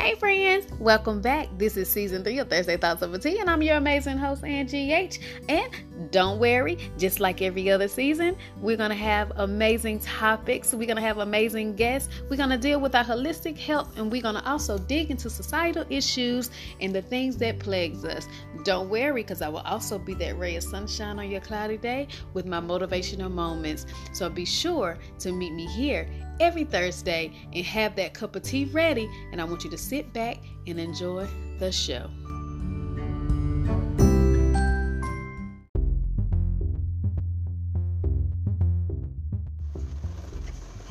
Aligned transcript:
Hey 0.00 0.14
friends, 0.14 0.66
welcome 0.78 1.20
back. 1.20 1.48
This 1.58 1.76
is 1.76 1.86
season 1.86 2.24
three 2.24 2.38
of 2.38 2.48
Thursday 2.48 2.78
Thoughts 2.78 3.02
Over 3.02 3.18
Tea, 3.18 3.38
and 3.38 3.50
I'm 3.50 3.60
your 3.60 3.76
amazing 3.76 4.16
host, 4.16 4.42
Angie 4.42 4.90
H. 4.94 5.20
And 5.46 5.70
don't 6.10 6.38
worry, 6.38 6.78
just 6.98 7.20
like 7.20 7.42
every 7.42 7.70
other 7.70 7.88
season, 7.88 8.36
we're 8.60 8.76
gonna 8.76 8.94
have 8.94 9.32
amazing 9.36 9.98
topics. 9.98 10.72
We're 10.72 10.86
gonna 10.86 11.00
have 11.00 11.18
amazing 11.18 11.76
guests. 11.76 12.08
We're 12.28 12.36
gonna 12.36 12.58
deal 12.58 12.80
with 12.80 12.94
our 12.94 13.04
holistic 13.04 13.58
health, 13.58 13.98
and 13.98 14.10
we're 14.10 14.22
gonna 14.22 14.42
also 14.46 14.78
dig 14.78 15.10
into 15.10 15.28
societal 15.28 15.84
issues 15.90 16.50
and 16.80 16.94
the 16.94 17.02
things 17.02 17.36
that 17.38 17.58
plagues 17.58 18.04
us. 18.04 18.26
Don't 18.64 18.88
worry, 18.88 19.22
because 19.22 19.42
I 19.42 19.48
will 19.48 19.58
also 19.60 19.98
be 19.98 20.14
that 20.14 20.38
ray 20.38 20.56
of 20.56 20.62
sunshine 20.62 21.18
on 21.18 21.30
your 21.30 21.40
cloudy 21.40 21.76
day 21.76 22.08
with 22.32 22.46
my 22.46 22.60
motivational 22.60 23.30
moments. 23.30 23.86
So 24.12 24.28
be 24.30 24.44
sure 24.44 24.98
to 25.18 25.32
meet 25.32 25.52
me 25.52 25.66
here 25.66 26.08
every 26.40 26.64
Thursday 26.64 27.32
and 27.52 27.64
have 27.64 27.94
that 27.96 28.14
cup 28.14 28.36
of 28.36 28.42
tea 28.42 28.64
ready. 28.66 29.08
And 29.32 29.40
I 29.40 29.44
want 29.44 29.64
you 29.64 29.70
to 29.70 29.78
sit 29.78 30.12
back 30.12 30.38
and 30.66 30.80
enjoy 30.80 31.26
the 31.58 31.70
show. 31.70 32.08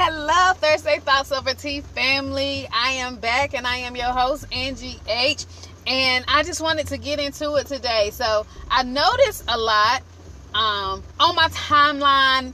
Hello, 0.02 0.54
Thursday 0.54 1.00
Thoughts 1.00 1.34
Over 1.34 1.54
Tea 1.54 1.82
family. 1.82 2.66
I 2.72 2.92
am 2.92 3.18
back 3.18 3.54
and 3.54 3.68
I 3.68 3.80
am 3.80 3.98
your 3.98 4.14
host, 4.14 4.46
Angie 4.50 4.98
H. 5.10 5.46
And 5.86 6.24
I 6.30 6.44
just 6.44 6.62
wanted 6.62 6.88
to 6.88 6.98
get 6.98 7.20
into 7.20 7.56
it 7.56 7.68
today. 7.68 8.12
So 8.14 8.46
I 8.72 8.84
noticed 8.84 9.44
a 9.50 9.58
lot 9.58 10.02
um, 10.54 11.04
on 11.20 11.36
my 11.36 11.50
timeline 11.50 12.54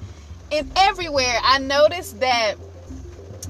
and 0.52 0.71
everywhere. 0.76 1.38
I 1.44 1.59
noticed 1.59 2.20
that 2.21 2.55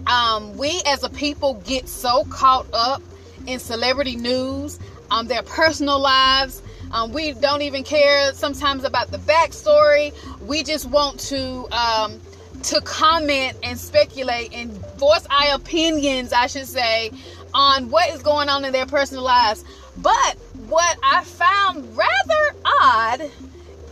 um, 0.08 0.58
we 0.58 0.82
as 0.86 1.06
a 1.06 1.10
people 1.10 1.54
get 1.66 1.88
so 1.88 2.26
caught 2.26 2.68
up 2.74 3.02
in 3.48 3.60
celebrity 3.60 4.18
news, 4.18 4.78
um, 5.10 5.28
their 5.28 5.44
personal 5.44 6.00
lives. 6.00 6.62
Um, 6.92 7.14
we 7.14 7.32
don't 7.32 7.62
even 7.62 7.86
care 7.86 8.34
sometimes 8.34 8.84
about 8.84 9.12
the 9.12 9.20
backstory. 9.20 10.14
We 10.42 10.64
just 10.64 10.86
want 10.90 11.18
to 11.22 11.66
um, 11.72 12.20
to 12.66 12.82
comment 12.82 13.58
and 13.64 13.80
speculate 13.80 14.52
and 14.54 14.72
voice 14.98 15.26
our 15.30 15.56
opinions, 15.56 16.34
I 16.34 16.48
should 16.48 16.66
say, 16.66 17.12
on 17.54 17.90
what 17.92 18.10
is 18.10 18.22
going 18.22 18.50
on 18.50 18.66
in 18.66 18.74
their 18.74 18.88
personal 18.88 19.24
lives. 19.24 19.64
But 19.98 20.38
what 20.68 20.98
I 21.04 21.24
found 21.24 21.96
rather 21.96 22.58
odd 22.82 23.32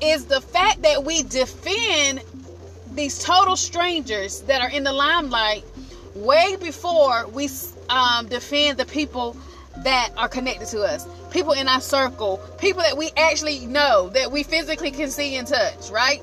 is 0.02 0.26
the 0.26 0.42
fact 0.42 0.82
that 0.82 1.04
we 1.04 1.24
defend 1.24 2.24
these 2.94 3.20
total 3.20 3.56
strangers 3.56 4.42
that 4.42 4.62
are 4.62 4.70
in 4.70 4.84
the 4.84 4.94
limelight 4.94 5.64
way 6.16 6.56
before 6.60 7.28
we 7.28 7.50
um, 7.90 8.28
defend 8.28 8.78
the 8.78 8.86
people 8.86 9.38
that 9.84 10.10
are 10.18 10.28
connected 10.28 10.68
to 10.68 10.82
us, 10.82 11.08
people 11.32 11.54
in 11.54 11.68
our 11.68 11.82
circle, 11.82 12.38
people 12.60 12.82
that 12.82 12.98
we 12.98 13.12
actually 13.18 13.66
know, 13.66 14.10
that 14.10 14.32
we 14.32 14.44
physically 14.44 14.92
can 14.92 15.10
see 15.10 15.36
and 15.36 15.48
touch, 15.48 15.90
right? 15.90 16.22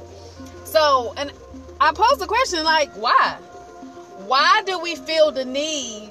So, 0.65 1.15
and 1.17 1.33
I 1.81 1.93
pose 1.93 2.19
the 2.19 2.27
question 2.27 2.63
like, 2.63 2.91
why? 2.93 3.39
Why 4.27 4.63
do 4.67 4.79
we 4.81 4.97
feel 4.97 5.33
the 5.33 5.45
need 5.45 6.11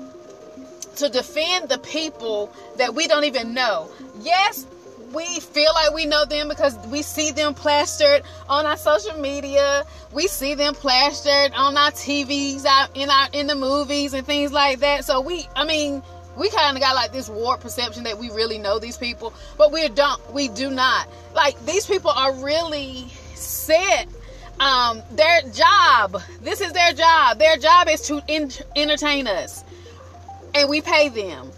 to 0.96 1.10
defend 1.10 1.70
the 1.70 1.78
people 1.78 2.52
that 2.78 2.96
we 2.96 3.08
don't 3.08 3.26
even 3.26 3.54
know? 3.54 3.90
Yes, 4.22 4.66
we 5.14 5.40
feel 5.40 5.72
like 5.74 5.94
we 5.94 6.06
know 6.06 6.26
them 6.26 6.50
because 6.50 6.78
we 6.88 7.02
see 7.02 7.32
them 7.32 7.54
plastered 7.54 8.24
on 8.48 8.66
our 8.66 8.78
social 8.78 9.18
media. 9.20 9.86
We 10.12 10.28
see 10.28 10.56
them 10.56 10.74
plastered 10.74 11.54
on 11.54 11.78
our 11.78 11.92
TVs 11.92 12.66
out 12.66 12.96
in 12.96 13.10
our 13.10 13.28
in 13.34 13.48
the 13.48 13.56
movies 13.56 14.14
and 14.14 14.26
things 14.26 14.52
like 14.52 14.80
that. 14.80 15.06
So 15.06 15.22
we 15.22 15.48
I 15.56 15.66
mean, 15.66 16.02
we 16.36 16.50
kind 16.50 16.76
of 16.76 16.82
got 16.82 16.96
like 16.96 17.12
this 17.12 17.30
warped 17.30 17.64
perception 17.64 18.04
that 18.04 18.18
we 18.18 18.30
really 18.32 18.58
know 18.58 18.80
these 18.80 18.98
people, 18.98 19.34
but 19.58 19.72
we 19.72 19.88
don't 19.90 20.34
we 20.34 20.48
do 20.48 20.70
not. 20.70 21.08
Like 21.34 21.64
these 21.66 21.86
people 21.86 22.12
are 22.12 22.34
really 22.44 23.08
set 23.36 24.08
um 24.60 25.02
their 25.12 25.42
job. 25.52 26.22
This 26.42 26.62
is 26.62 26.72
their 26.74 26.94
job. 26.94 27.40
Their 27.40 27.58
job 27.58 27.88
is 27.88 28.02
to 28.02 28.22
in, 28.28 28.52
entertain 28.76 29.28
us. 29.28 29.64
And 30.54 30.70
we 30.70 30.82
pay 30.82 31.10
them 31.10 31.52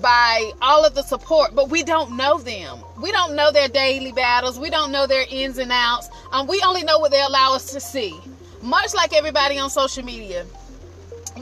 by 0.00 0.52
all 0.62 0.84
of 0.84 0.94
the 0.94 1.02
support, 1.02 1.54
but 1.54 1.70
we 1.70 1.82
don't 1.82 2.16
know 2.16 2.38
them. 2.38 2.78
We 3.00 3.12
don't 3.12 3.34
know 3.34 3.50
their 3.52 3.68
daily 3.68 4.12
battles. 4.12 4.58
We 4.58 4.70
don't 4.70 4.92
know 4.92 5.06
their 5.06 5.24
ins 5.28 5.58
and 5.58 5.72
outs. 5.72 6.08
Um, 6.32 6.46
we 6.46 6.62
only 6.62 6.82
know 6.82 6.98
what 6.98 7.10
they 7.10 7.20
allow 7.20 7.54
us 7.54 7.72
to 7.72 7.80
see. 7.80 8.16
Much 8.62 8.94
like 8.94 9.12
everybody 9.12 9.58
on 9.58 9.70
social 9.70 10.04
media, 10.04 10.44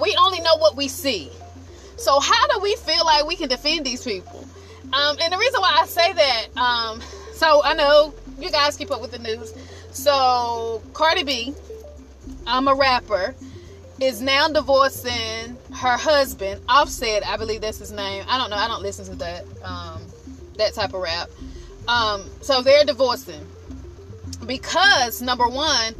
we 0.00 0.16
only 0.20 0.41
know 0.41 0.56
what 0.58 0.76
we 0.76 0.88
see. 0.88 1.30
So 1.97 2.20
how 2.20 2.47
do 2.48 2.60
we 2.60 2.76
feel 2.76 3.04
like 3.04 3.26
we 3.26 3.36
can 3.36 3.48
defend 3.48 3.86
these 3.86 4.04
people? 4.04 4.47
Um, 4.92 5.16
and 5.20 5.32
the 5.32 5.38
reason 5.38 5.60
why 5.60 5.78
I 5.80 5.86
say 5.86 6.12
that, 6.12 6.47
um, 6.56 7.00
so 7.32 7.62
I 7.64 7.74
know 7.74 8.14
you 8.38 8.50
guys 8.50 8.76
keep 8.76 8.91
up 8.91 9.00
with 9.00 9.12
the 9.12 9.18
news. 9.18 9.53
So 9.97 10.83
Cardi 10.93 11.25
B, 11.25 11.55
I'm 12.47 12.69
a 12.69 12.75
rapper, 12.75 13.34
is 13.99 14.21
now 14.21 14.47
divorcing 14.47 15.57
her 15.73 15.97
husband, 15.97 16.61
Offset, 16.69 17.27
I 17.27 17.39
believe 17.39 17.62
that's 17.62 17.79
his 17.79 17.93
name. 17.93 18.23
I 18.29 18.37
don't 18.37 18.51
know. 18.51 18.57
I 18.57 18.69
don't 18.69 18.83
listen 18.83 19.07
to 19.07 19.15
that 19.17 19.45
um, 19.65 20.03
that 20.59 20.75
type 20.75 20.93
of 20.93 21.01
rap. 21.01 21.31
Um, 21.89 22.25
so 22.43 22.61
they're 22.61 22.84
divorcing 22.84 23.41
because 24.47 25.23
number 25.23 25.49
one, 25.49 25.95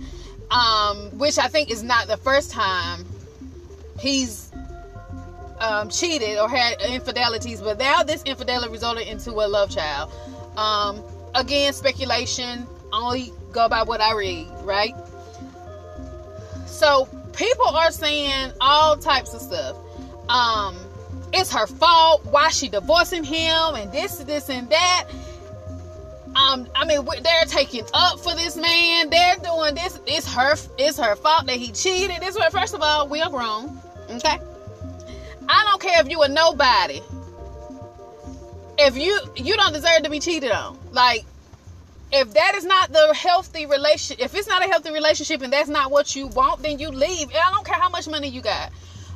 um, 0.51 1.19
which 1.19 1.39
I 1.39 1.49
think 1.49 1.71
is 1.71 1.83
not 1.83 2.07
the 2.07 2.19
first 2.19 2.51
time 2.51 3.07
he's 3.99 4.53
um, 5.59 5.89
cheated 5.89 6.39
or 6.39 6.51
had 6.51 6.83
infidelities, 6.83 7.63
but 7.63 7.79
now 7.79 8.03
this 8.03 8.23
infidelity 8.25 8.71
resulted 8.71 9.09
into 9.09 9.31
a 9.31 9.49
love 9.49 9.71
child. 9.71 10.13
Um, 10.59 11.03
again, 11.35 11.73
speculation. 11.73 12.67
Only 12.93 13.33
go 13.57 13.69
by 13.69 13.83
what 13.83 14.01
I 14.01 14.15
read, 14.15 14.49
right? 14.63 14.95
So 16.67 17.09
people 17.33 17.67
are 17.67 17.91
saying 17.91 18.53
all 18.61 18.97
types 18.97 19.35
of 19.35 19.41
stuff. 19.41 19.77
Um, 20.29 20.79
it's 21.33 21.51
her 21.53 21.67
fault. 21.67 22.25
Why 22.27 22.51
she 22.51 22.69
divorcing 22.69 23.25
him 23.25 23.75
and 23.75 23.91
this, 23.91 24.19
this, 24.19 24.51
and 24.51 24.69
that. 24.71 25.05
Um, 26.37 26.69
I 26.75 26.85
mean, 26.85 27.03
they're 27.23 27.45
taking 27.47 27.85
up 27.95 28.21
for 28.21 28.35
this 28.35 28.57
man. 28.57 29.09
They're 29.09 29.37
doing 29.37 29.75
this. 29.75 29.99
It's 30.07 30.33
her. 30.35 30.55
It's 30.77 30.99
her 30.99 31.17
fault 31.17 31.47
that 31.47 31.57
he 31.57 31.73
cheated. 31.73 32.21
This 32.21 32.37
way, 32.37 32.47
first 32.53 32.75
of 32.75 32.83
all, 32.83 33.09
we 33.09 33.23
are 33.23 33.31
grown. 33.31 33.81
Okay. 34.11 34.39
I 35.49 35.65
don't 35.65 35.81
care 35.81 35.99
if 36.01 36.11
you 36.11 36.21
a 36.23 36.29
nobody. 36.29 37.01
If 38.79 38.99
you 38.99 39.19
you 39.35 39.57
don't 39.57 39.73
deserve 39.73 40.03
to 40.03 40.11
be 40.11 40.21
cheated 40.21 40.53
on. 40.53 40.79
Like 40.93 41.25
if 42.13 42.33
that 42.35 42.55
is 42.55 42.65
not 42.65 42.93
the 42.93 43.15
healthy 43.15 43.67
relationship, 43.67 44.25
if 44.25 44.35
it's 44.35 44.47
not 44.47 44.65
a 44.65 44.69
healthy 44.69 44.93
relationship 44.93 45.43
and 45.43 45.53
that's 45.53 45.69
not 45.69 45.91
what 45.91 46.15
you 46.15 46.29
want, 46.29 46.63
then 46.63 46.79
you 46.79 46.91
leave. 46.91 47.29
And 47.29 47.37
I 47.37 47.51
don't 47.51 47.67
care 47.67 47.81
how 47.81 47.89
much 47.89 48.09
money 48.09 48.29
you 48.29 48.41
got. 48.41 48.71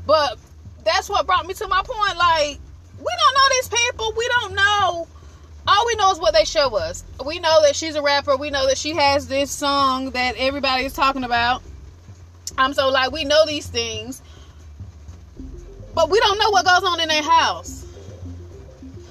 But 0.06 0.38
that's 0.84 1.08
what 1.08 1.26
brought 1.26 1.46
me 1.46 1.54
to 1.54 1.68
my 1.68 1.82
point. 1.84 2.16
Like, 2.16 2.58
we 2.98 3.06
don't 3.06 3.34
know 3.34 3.48
these 3.50 3.68
people. 3.68 4.12
We 4.16 4.28
don't 4.40 4.54
know. 4.54 5.08
All 5.68 5.86
we 5.86 5.94
know 5.96 6.10
is 6.10 6.18
what 6.18 6.34
they 6.34 6.44
show 6.44 6.76
us. 6.76 7.04
We 7.24 7.38
know 7.38 7.62
that 7.62 7.76
she's 7.76 7.94
a 7.94 8.02
rapper. 8.02 8.36
We 8.36 8.50
know 8.50 8.66
that 8.66 8.78
she 8.78 8.94
has 8.94 9.28
this 9.28 9.50
song 9.50 10.10
that 10.10 10.34
everybody 10.36 10.84
is 10.84 10.92
talking 10.92 11.22
about. 11.22 11.62
I'm 12.58 12.66
um, 12.66 12.74
so 12.74 12.88
like 12.88 13.12
we 13.12 13.24
know 13.24 13.46
these 13.46 13.68
things, 13.68 14.20
but 15.94 16.10
we 16.10 16.18
don't 16.18 16.38
know 16.38 16.50
what 16.50 16.64
goes 16.64 16.82
on 16.82 16.98
in 16.98 17.08
their 17.08 17.22
house. 17.22 17.86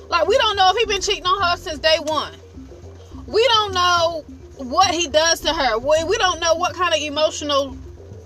Like 0.09 0.27
we 0.27 0.37
don't 0.37 0.57
know 0.57 0.71
if 0.71 0.77
he 0.77 0.85
been 0.85 1.01
cheating 1.01 1.25
on 1.25 1.41
her 1.41 1.57
since 1.57 1.79
day 1.79 1.97
one 2.03 2.33
we 3.29 3.47
don't 3.47 3.73
know 3.73 4.23
what 4.57 4.93
he 4.93 5.07
does 5.07 5.41
to 5.41 5.53
her. 5.53 5.77
We, 5.77 6.03
we 6.03 6.17
don't 6.17 6.39
know 6.39 6.55
what 6.55 6.73
kind 6.73 6.93
of 6.93 6.99
emotional 7.01 7.77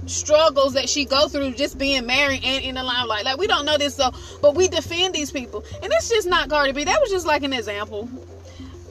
struggles 0.06 0.74
that 0.74 0.90
she 0.90 1.06
go 1.06 1.28
through 1.28 1.54
just 1.54 1.78
being 1.78 2.06
married 2.06 2.44
and 2.44 2.64
in 2.64 2.76
the 2.76 2.84
limelight. 2.84 3.26
Like 3.26 3.38
we 3.38 3.48
don't 3.48 3.66
know 3.66 3.78
this 3.78 3.96
so 3.96 4.12
but 4.42 4.56
we 4.56 4.68
defend 4.68 5.14
these 5.14 5.32
people. 5.32 5.64
And 5.82 5.92
it's 5.92 6.10
just 6.10 6.28
not 6.28 6.50
Cardi 6.50 6.72
B. 6.72 6.84
That 6.84 7.00
was 7.02 7.10
just 7.10 7.26
like 7.26 7.44
an 7.44 7.54
example. 7.54 8.10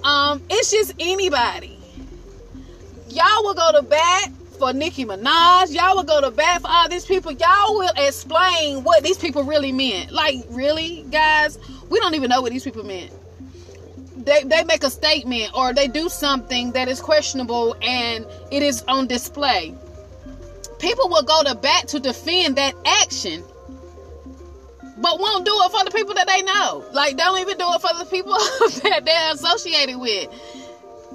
Um, 0.04 0.42
it's 0.50 0.70
just 0.70 0.94
anybody. 0.98 1.78
Y'all 3.08 3.42
will 3.42 3.54
go 3.54 3.72
to 3.72 3.82
bat 3.82 4.30
for 4.58 4.72
Nicki 4.72 5.04
Minaj. 5.04 5.74
Y'all 5.74 5.96
will 5.96 6.02
go 6.02 6.20
to 6.20 6.30
bat 6.30 6.62
for 6.62 6.68
all 6.68 6.88
these 6.88 7.04
people. 7.04 7.32
Y'all 7.32 7.74
will 7.74 7.92
explain 7.96 8.84
what 8.84 9.02
these 9.02 9.18
people 9.18 9.44
really 9.44 9.72
meant. 9.72 10.10
Like, 10.12 10.36
really, 10.50 11.04
guys? 11.10 11.58
We 11.90 12.00
don't 12.00 12.14
even 12.14 12.30
know 12.30 12.40
what 12.40 12.52
these 12.52 12.64
people 12.64 12.84
meant 12.84 13.12
they, 14.24 14.42
they 14.44 14.64
make 14.64 14.84
a 14.84 14.90
statement 14.90 15.50
or 15.54 15.72
they 15.72 15.88
do 15.88 16.08
something 16.08 16.72
that 16.72 16.88
is 16.88 17.00
questionable 17.00 17.76
and 17.82 18.26
it 18.50 18.62
is 18.62 18.82
on 18.88 19.06
display. 19.06 19.74
People 20.78 21.08
will 21.08 21.22
go 21.22 21.42
to 21.44 21.54
bat 21.54 21.88
to 21.88 22.00
defend 22.00 22.56
that 22.56 22.74
action, 22.84 23.42
but 24.98 25.20
won't 25.20 25.44
do 25.44 25.52
it 25.54 25.70
for 25.70 25.84
the 25.84 25.90
people 25.92 26.14
that 26.14 26.26
they 26.26 26.42
know. 26.42 26.84
Like, 26.92 27.16
don't 27.16 27.40
even 27.40 27.56
do 27.56 27.66
it 27.68 27.80
for 27.80 27.96
the 27.98 28.06
people 28.10 28.32
that 28.82 29.02
they're 29.04 29.32
associated 29.32 29.98
with. 29.98 30.28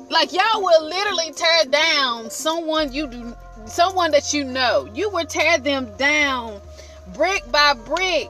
Like, 0.09 0.31
y'all 0.31 0.61
will 0.61 0.85
literally 0.85 1.33
tear 1.33 1.65
down 1.65 2.29
someone 2.29 2.93
you 2.93 3.07
do, 3.07 3.35
someone 3.65 4.11
that 4.11 4.33
you 4.33 4.45
know. 4.45 4.89
You 4.93 5.09
will 5.09 5.25
tear 5.25 5.57
them 5.57 5.91
down 5.97 6.61
brick 7.13 7.43
by 7.51 7.73
brick 7.73 8.29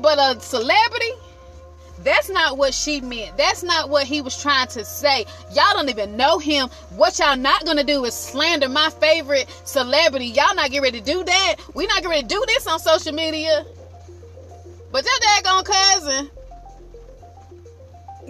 but 0.00 0.18
a 0.18 0.40
celebrity, 0.40 1.10
that's 2.06 2.30
not 2.30 2.56
what 2.56 2.72
she 2.72 3.00
meant. 3.00 3.36
That's 3.36 3.62
not 3.62 3.90
what 3.90 4.06
he 4.06 4.20
was 4.20 4.40
trying 4.40 4.68
to 4.68 4.84
say. 4.84 5.26
Y'all 5.52 5.72
don't 5.72 5.88
even 5.88 6.16
know 6.16 6.38
him. 6.38 6.68
What 6.90 7.18
y'all 7.18 7.36
not 7.36 7.64
gonna 7.64 7.84
do 7.84 8.04
is 8.04 8.14
slander 8.14 8.68
my 8.68 8.90
favorite 8.90 9.48
celebrity. 9.64 10.26
Y'all 10.26 10.54
not 10.54 10.70
get 10.70 10.82
ready 10.82 11.00
to 11.00 11.04
do 11.04 11.24
that. 11.24 11.56
We 11.74 11.86
not 11.86 12.02
get 12.02 12.08
ready 12.08 12.22
to 12.22 12.28
do 12.28 12.44
this 12.46 12.66
on 12.66 12.78
social 12.78 13.12
media. 13.12 13.64
But 14.92 15.04
your 15.04 15.14
daggone 15.14 15.64
cousin 15.64 16.30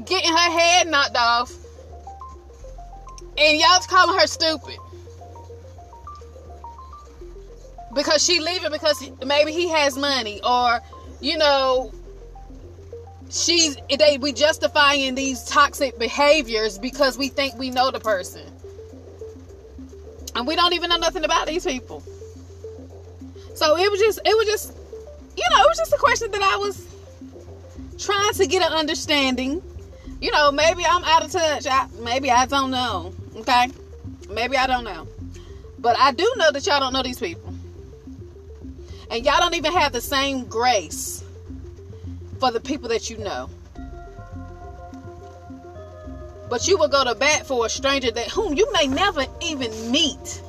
getting 0.04 0.30
her 0.30 0.50
head 0.50 0.88
knocked 0.88 1.16
off, 1.16 1.52
and 3.38 3.58
y'all 3.58 3.78
calling 3.88 4.18
her 4.18 4.26
stupid 4.26 4.76
because 7.94 8.24
she 8.24 8.40
leaving 8.40 8.70
because 8.70 9.10
maybe 9.24 9.52
he 9.52 9.68
has 9.68 9.96
money 9.96 10.40
or 10.44 10.80
you 11.20 11.36
know 11.38 11.90
she's 13.30 13.76
they 13.98 14.18
we 14.18 14.32
justifying 14.32 15.14
these 15.14 15.44
toxic 15.44 15.98
behaviors 15.98 16.78
because 16.78 17.18
we 17.18 17.28
think 17.28 17.54
we 17.56 17.70
know 17.70 17.90
the 17.90 18.00
person. 18.00 18.42
And 20.34 20.46
we 20.46 20.54
don't 20.54 20.74
even 20.74 20.90
know 20.90 20.96
nothing 20.96 21.24
about 21.24 21.46
these 21.46 21.64
people. 21.64 22.02
So 23.54 23.76
it 23.76 23.90
was 23.90 24.00
just 24.00 24.20
it 24.24 24.36
was 24.36 24.46
just 24.46 24.72
you 25.36 25.44
know 25.50 25.62
it 25.62 25.68
was 25.68 25.78
just 25.78 25.92
a 25.92 25.98
question 25.98 26.30
that 26.30 26.42
i 26.42 26.56
was 26.56 26.86
trying 27.98 28.32
to 28.34 28.46
get 28.46 28.62
an 28.62 28.72
understanding. 28.76 29.62
You 30.20 30.30
know 30.30 30.52
maybe 30.52 30.84
i'm 30.86 31.04
out 31.04 31.24
of 31.24 31.32
touch. 31.32 31.66
I, 31.66 31.88
maybe 32.00 32.30
i 32.30 32.46
don't 32.46 32.70
know 32.70 33.14
okay? 33.36 33.68
Maybe 34.30 34.56
i 34.56 34.66
don't 34.66 34.84
know. 34.84 35.06
But 35.78 35.98
i 35.98 36.12
do 36.12 36.30
know 36.36 36.50
that 36.52 36.66
y'all 36.66 36.80
don't 36.80 36.92
know 36.92 37.02
these 37.02 37.18
people. 37.18 37.54
And 39.10 39.24
y'all 39.24 39.38
don't 39.38 39.54
even 39.54 39.72
have 39.72 39.92
the 39.92 40.00
same 40.00 40.46
grace 40.46 41.22
for 42.38 42.50
the 42.50 42.60
people 42.60 42.88
that 42.88 43.10
you 43.10 43.18
know. 43.18 43.48
But 46.48 46.68
you 46.68 46.78
will 46.78 46.88
go 46.88 47.04
to 47.04 47.14
bat 47.14 47.46
for 47.46 47.66
a 47.66 47.68
stranger 47.68 48.10
that 48.10 48.28
whom 48.28 48.54
you 48.54 48.70
may 48.72 48.86
never 48.86 49.26
even 49.42 49.90
meet. 49.90 50.42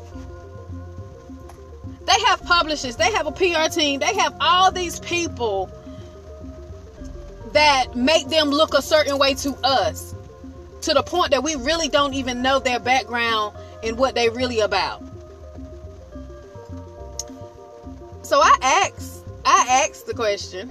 They 2.05 2.21
have 2.27 2.41
publishers, 2.43 2.95
they 2.95 3.11
have 3.11 3.27
a 3.27 3.31
PR 3.31 3.69
team, 3.69 3.99
they 3.99 4.13
have 4.15 4.35
all 4.39 4.71
these 4.71 4.99
people 4.99 5.69
that 7.53 7.95
make 7.95 8.29
them 8.29 8.49
look 8.49 8.73
a 8.73 8.81
certain 8.81 9.17
way 9.17 9.33
to 9.35 9.55
us 9.63 10.13
to 10.81 10.93
the 10.93 11.03
point 11.03 11.31
that 11.31 11.43
we 11.43 11.55
really 11.55 11.89
don't 11.89 12.13
even 12.13 12.41
know 12.41 12.59
their 12.59 12.79
background 12.79 13.55
and 13.83 13.97
what 13.97 14.15
they 14.15 14.29
really 14.29 14.59
about. 14.59 15.03
So 18.21 18.39
I 18.39 18.57
asked, 18.61 19.25
I 19.45 19.85
asked 19.85 20.05
the 20.05 20.13
question. 20.13 20.69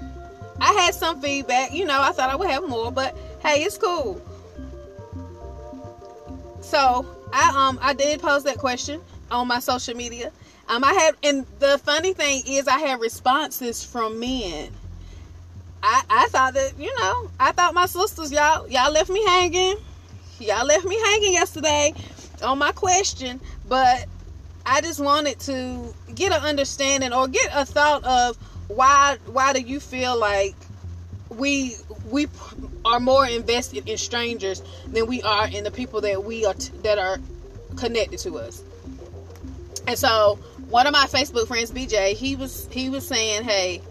I 0.60 0.72
had 0.72 0.94
some 0.94 1.20
feedback. 1.20 1.72
You 1.72 1.84
know, 1.84 2.00
I 2.00 2.12
thought 2.12 2.30
I 2.30 2.36
would 2.36 2.50
have 2.50 2.68
more, 2.68 2.90
but 2.90 3.16
hey, 3.40 3.62
it's 3.62 3.78
cool. 3.78 4.20
So 6.60 7.06
I 7.32 7.68
um 7.68 7.78
I 7.82 7.92
did 7.94 8.20
post 8.20 8.44
that 8.46 8.58
question 8.58 9.00
on 9.30 9.46
my 9.48 9.58
social 9.58 9.94
media. 9.94 10.32
Um, 10.68 10.82
I 10.82 10.92
had, 10.94 11.14
and 11.22 11.46
the 11.60 11.78
funny 11.78 12.12
thing 12.12 12.42
is, 12.46 12.66
I 12.66 12.78
had 12.78 13.00
responses 13.00 13.84
from 13.84 14.18
men. 14.18 14.72
I 15.82 16.02
I 16.10 16.28
thought 16.30 16.54
that 16.54 16.78
you 16.78 16.94
know, 16.98 17.30
I 17.38 17.52
thought 17.52 17.74
my 17.74 17.86
sisters, 17.86 18.32
y'all 18.32 18.68
y'all 18.68 18.92
left 18.92 19.10
me 19.10 19.24
hanging. 19.26 19.76
Y'all 20.38 20.66
left 20.66 20.84
me 20.84 21.00
hanging 21.00 21.32
yesterday 21.32 21.94
on 22.42 22.58
my 22.58 22.72
question, 22.72 23.40
but 23.68 24.06
I 24.66 24.80
just 24.80 25.00
wanted 25.00 25.38
to 25.40 25.94
get 26.14 26.32
an 26.32 26.42
understanding 26.42 27.12
or 27.12 27.28
get 27.28 27.50
a 27.54 27.64
thought 27.64 28.04
of 28.04 28.36
why 28.68 29.18
why 29.26 29.52
do 29.52 29.60
you 29.60 29.80
feel 29.80 30.18
like 30.18 30.54
we 31.28 31.74
we 32.10 32.28
are 32.84 33.00
more 33.00 33.26
invested 33.26 33.88
in 33.88 33.98
strangers 33.98 34.62
than 34.86 35.06
we 35.06 35.22
are 35.22 35.48
in 35.48 35.64
the 35.64 35.70
people 35.70 36.00
that 36.02 36.24
we 36.24 36.44
are 36.44 36.54
t- 36.54 36.72
that 36.82 36.98
are 36.98 37.18
connected 37.76 38.18
to 38.20 38.38
us. 38.38 38.62
And 39.86 39.98
so 39.98 40.38
one 40.70 40.86
of 40.86 40.92
my 40.92 41.06
Facebook 41.06 41.46
friends, 41.46 41.70
BJ, 41.70 42.14
he 42.14 42.36
was 42.36 42.68
he 42.70 42.88
was 42.90 43.06
saying, 43.06 43.44
"Hey, 43.44 43.82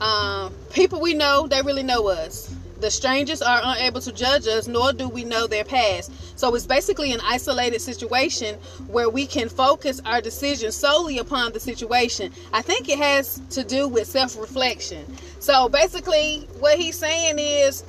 um, 0.00 0.52
people 0.70 1.00
we 1.00 1.14
know, 1.14 1.46
they 1.46 1.62
really 1.62 1.82
know 1.82 2.08
us. 2.08 2.54
The 2.80 2.90
strangers 2.90 3.42
are 3.42 3.60
unable 3.62 4.00
to 4.00 4.12
judge 4.12 4.46
us, 4.46 4.66
nor 4.66 4.92
do 4.92 5.08
we 5.08 5.24
know 5.24 5.46
their 5.46 5.64
past. 5.64 6.10
So 6.40 6.54
it's 6.54 6.66
basically 6.66 7.12
an 7.12 7.20
isolated 7.22 7.82
situation 7.82 8.54
where 8.86 9.10
we 9.10 9.26
can 9.26 9.50
focus 9.50 10.00
our 10.06 10.22
decision 10.22 10.72
solely 10.72 11.18
upon 11.18 11.52
the 11.52 11.60
situation. 11.60 12.32
I 12.50 12.62
think 12.62 12.88
it 12.88 12.96
has 12.96 13.42
to 13.50 13.62
do 13.62 13.86
with 13.86 14.06
self 14.06 14.38
reflection. 14.38 15.04
So 15.38 15.68
basically, 15.68 16.48
what 16.58 16.78
he's 16.78 16.96
saying 16.96 17.38
is 17.38 17.84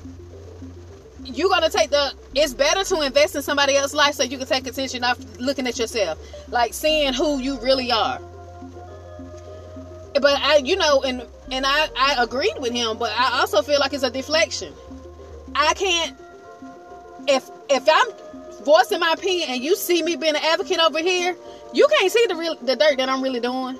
you're 1.24 1.48
gonna 1.48 1.70
take 1.70 1.92
the 1.92 2.12
it's 2.36 2.54
better 2.54 2.84
to 2.84 3.02
invest 3.04 3.38
in 3.38 3.42
somebody 3.42 3.78
else's 3.78 3.96
life 3.96 4.16
so 4.16 4.24
you 4.24 4.38
can 4.38 4.48
take 4.48 4.68
attention 4.68 5.02
off 5.06 5.18
looking 5.40 5.66
at 5.66 5.80
yourself 5.80 6.20
like 6.50 6.74
seeing 6.74 7.14
who 7.14 7.40
you 7.40 7.58
really 7.62 7.92
are 7.92 8.20
but 10.16 10.40
i 10.42 10.58
you 10.66 10.76
know 10.76 11.04
and 11.04 11.22
and 11.52 11.64
i 11.64 11.88
i 11.96 12.16
agreed 12.18 12.56
with 12.58 12.74
him 12.74 12.98
but 12.98 13.12
i 13.16 13.40
also 13.40 13.62
feel 13.62 13.80
like 13.80 13.94
it's 13.94 14.02
a 14.02 14.10
deflection 14.10 14.74
i 15.54 15.76
can't 15.76 16.18
if 17.28 17.48
if 17.70 17.88
i'm 17.88 18.21
voicing 18.64 19.00
my 19.00 19.14
opinion 19.14 19.50
and 19.50 19.64
you 19.64 19.76
see 19.76 20.02
me 20.04 20.16
being 20.16 20.36
an 20.36 20.42
advocate 20.44 20.80
over 20.80 21.00
here 21.00 21.36
you 21.74 21.88
can't 21.88 22.12
see 22.12 22.26
the 22.28 22.36
real 22.36 22.56
the 22.56 22.76
dirt 22.76 22.98
that 22.98 23.10
i'm 23.10 23.22
really 23.22 23.40
doing. 23.40 23.78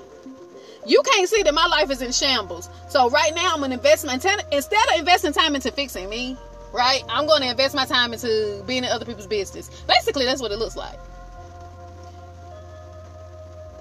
You 0.84 1.00
can't 1.02 1.28
see 1.28 1.44
that 1.44 1.54
my 1.54 1.66
life 1.66 1.92
is 1.92 2.02
in 2.02 2.10
shambles. 2.10 2.68
So 2.88 3.08
right 3.10 3.34
now 3.34 3.54
i'm 3.54 3.62
an 3.64 3.72
investment 3.72 4.24
instead 4.52 4.88
of 4.90 4.98
investing 4.98 5.32
time 5.32 5.54
into 5.54 5.70
fixing 5.70 6.08
me 6.08 6.36
right 6.72 7.02
i'm 7.08 7.26
going 7.26 7.42
to 7.42 7.50
invest 7.50 7.74
my 7.74 7.84
time 7.84 8.12
into 8.14 8.62
being 8.66 8.84
in 8.84 8.90
other 8.90 9.04
people's 9.04 9.26
business. 9.26 9.68
Basically 9.86 10.24
that's 10.24 10.40
what 10.40 10.52
it 10.52 10.58
looks 10.58 10.76
like. 10.76 10.98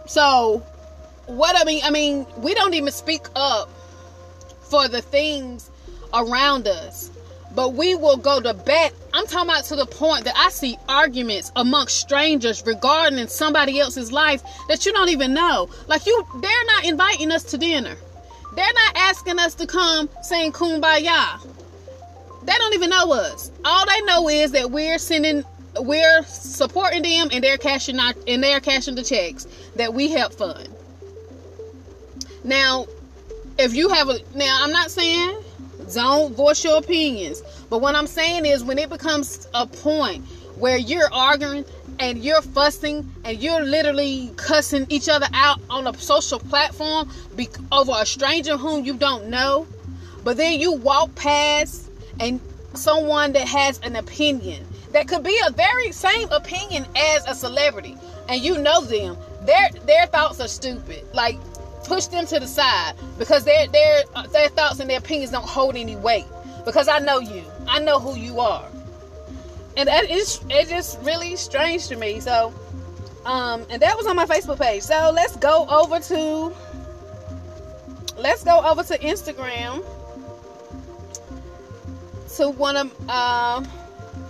So 0.08 0.64
what 1.28 1.56
I 1.60 1.64
mean, 1.64 1.82
I 1.84 1.90
mean, 1.90 2.26
we 2.38 2.54
don't 2.54 2.74
even 2.74 2.92
speak 2.92 3.28
up 3.36 3.70
for 4.62 4.88
the 4.88 5.02
things 5.02 5.70
around 6.14 6.68
us, 6.68 7.10
but 7.56 7.74
we 7.74 7.96
will 7.96 8.18
go 8.18 8.40
to 8.42 8.54
bat. 8.54 8.94
I'm 9.14 9.28
talking 9.28 9.50
about 9.50 9.66
to 9.66 9.76
the 9.76 9.86
point 9.86 10.26
that 10.26 10.36
I 10.38 10.50
see 10.50 10.78
arguments 10.88 11.52
amongst 11.56 11.98
strangers 11.98 12.66
regarding 12.66 13.28
somebody 13.28 13.80
else's 13.80 14.12
life 14.12 14.42
that 14.68 14.86
you 14.86 14.94
don't 14.94 15.10
even 15.10 15.34
know. 15.34 15.70
Like 15.88 16.06
you, 16.06 16.26
they're 16.42 16.66
not 16.66 16.86
inviting 16.86 17.32
us 17.32 17.44
to 17.46 17.58
dinner. 17.58 17.96
They're 18.56 18.74
not 18.74 18.98
asking 18.98 19.40
us 19.40 19.54
to 19.56 19.68
come 19.68 20.10
sing 20.24 20.52
kumbaya. 20.52 21.48
They 22.44 22.54
don't 22.54 22.74
even 22.74 22.90
know 22.90 23.12
us. 23.14 23.52
All 23.64 23.86
they 23.86 24.02
know 24.02 24.30
is 24.30 24.52
that 24.52 24.72
we're 24.72 24.98
sending 24.98 25.44
we're 25.80 26.24
supporting 26.24 27.04
them 27.04 27.30
and 27.32 27.44
they're 27.44 27.58
cashing 27.58 27.98
out 27.98 28.16
and 28.28 28.44
they're 28.44 28.60
cashing 28.60 28.96
the 28.96 29.04
checks 29.04 29.48
that 29.76 29.94
we 29.94 30.10
help 30.10 30.34
fund. 30.34 30.68
Now, 32.44 32.88
if 33.58 33.74
you 33.74 33.90
have 33.90 34.10
a 34.10 34.20
now, 34.36 34.60
I'm 34.62 34.72
not 34.72 34.92
saying 34.92 35.38
don't 35.94 36.36
voice 36.36 36.64
your 36.64 36.78
opinions, 36.78 37.42
but 37.70 37.80
what 37.82 37.96
I'm 37.96 38.08
saying 38.08 38.46
is 38.46 38.64
when 38.64 38.78
it 38.78 38.90
becomes 38.90 39.48
a 39.54 39.66
point 39.68 40.26
where 40.58 40.78
you're 40.78 41.12
arguing 41.14 41.66
and 42.00 42.24
you're 42.24 42.42
fussing 42.42 43.10
and 43.24 43.42
you're 43.42 43.62
literally 43.62 44.32
cussing 44.36 44.86
each 44.90 45.10
other 45.10 45.28
out 45.34 45.60
on 45.70 45.88
a 45.88 45.98
social 45.98 46.40
platform 46.40 47.10
be- 47.36 47.50
over 47.72 47.94
a 47.96 48.06
stranger 48.06 48.58
whom 48.58 48.86
you 48.86 48.96
don't 48.96 49.28
know, 49.28 49.68
but 50.24 50.38
then 50.38 50.60
you 50.60 50.74
walk 50.74 51.14
past 51.16 51.90
and 52.20 52.40
someone 52.74 53.34
that 53.34 53.48
has 53.48 53.80
an 53.80 53.96
opinion 53.96 54.66
that 54.92 55.08
could 55.08 55.24
be 55.24 55.38
a 55.48 55.52
very 55.52 55.92
same 55.92 56.30
opinion 56.32 56.86
as 56.96 57.26
a 57.28 57.36
celebrity 57.36 57.98
and 58.30 58.42
you 58.42 58.58
know 58.58 58.82
them 58.82 59.18
their 59.46 59.70
their 59.86 60.06
thoughts 60.08 60.40
are 60.40 60.48
stupid. 60.48 61.04
Like 61.14 61.38
push 61.84 62.06
them 62.08 62.26
to 62.28 62.40
the 62.40 62.48
side 62.48 62.94
because 63.18 63.44
their 63.44 63.68
their 63.68 64.04
their 64.32 64.50
thoughts 64.50 64.80
and 64.80 64.90
their 64.90 65.00
opinions 65.00 65.32
don't 65.32 65.48
hold 65.48 65.76
any 65.76 65.96
weight. 65.96 66.26
Because 66.66 66.88
I 66.88 67.00
know 67.00 67.20
you, 67.20 67.44
I 67.68 67.80
know 67.80 68.00
who 68.00 68.16
you 68.16 68.40
are, 68.40 68.68
and 69.78 69.88
that 69.88 70.10
is 70.10 70.42
it's 70.50 70.70
just 70.70 71.00
really 71.02 71.36
strange 71.36 71.88
to 71.88 71.96
me. 71.96 72.20
So, 72.20 72.54
um, 73.26 73.66
and 73.70 73.82
that 73.82 73.98
was 73.98 74.06
on 74.06 74.16
my 74.16 74.26
Facebook 74.26 74.60
page. 74.60 74.84
So 74.84 75.12
let's 75.14 75.36
go 75.38 75.66
over 75.70 76.00
to 76.00 76.56
let's 78.18 78.44
go 78.44 78.64
over 78.64 78.84
to 78.84 78.98
Instagram 79.00 79.84
to 82.38 82.50
one 82.50 82.78
of 82.78 83.10
uh, 83.10 83.64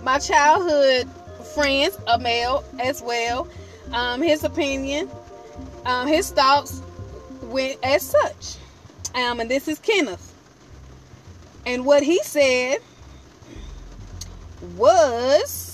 my 0.02 0.18
childhood 0.18 1.08
friends, 1.54 1.98
a 2.06 2.18
male 2.18 2.64
as 2.80 3.02
well. 3.02 3.46
Um, 3.92 4.22
his 4.22 4.42
opinion, 4.42 5.10
um, 5.84 6.06
his 6.06 6.30
thoughts 6.30 6.82
went 7.52 7.78
as 7.82 8.02
such. 8.02 8.56
Um, 9.14 9.40
and 9.40 9.50
this 9.50 9.68
is 9.68 9.78
Kenneth. 9.78 10.32
And 11.66 11.84
what 11.84 12.02
he 12.02 12.18
said 12.22 12.78
was 14.76 15.72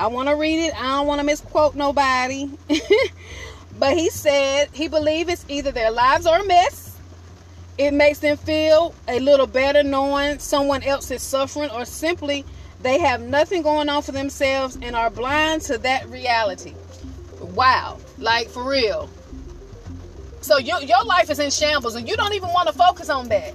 I 0.00 0.06
want 0.06 0.30
to 0.30 0.34
read 0.34 0.64
it. 0.64 0.74
I 0.74 0.96
don't 0.96 1.06
want 1.06 1.20
to 1.20 1.24
misquote 1.24 1.74
nobody. 1.74 2.50
but 3.78 3.96
he 3.96 4.08
said 4.08 4.70
he 4.72 4.88
believes 4.88 5.30
it's 5.30 5.44
either 5.48 5.72
their 5.72 5.90
lives 5.90 6.24
are 6.26 6.40
a 6.40 6.46
mess, 6.46 6.96
It 7.76 7.92
makes 7.92 8.18
them 8.20 8.38
feel 8.38 8.94
a 9.08 9.20
little 9.20 9.46
better 9.46 9.82
knowing 9.82 10.38
someone 10.38 10.82
else 10.82 11.10
is 11.10 11.22
suffering 11.22 11.70
or 11.70 11.84
simply 11.84 12.46
they 12.82 12.98
have 12.98 13.20
nothing 13.20 13.60
going 13.60 13.90
on 13.90 14.02
for 14.02 14.12
themselves 14.12 14.78
and 14.80 14.96
are 14.96 15.10
blind 15.10 15.62
to 15.62 15.76
that 15.78 16.08
reality. 16.08 16.74
Wow. 17.40 17.98
Like 18.16 18.48
for 18.48 18.64
real. 18.64 19.10
So 20.40 20.58
your, 20.58 20.80
your 20.82 21.04
life 21.04 21.30
is 21.30 21.38
in 21.38 21.50
shambles 21.50 21.94
and 21.94 22.08
you 22.08 22.16
don't 22.16 22.34
even 22.34 22.48
want 22.50 22.68
to 22.68 22.74
focus 22.74 23.10
on 23.10 23.28
that. 23.28 23.54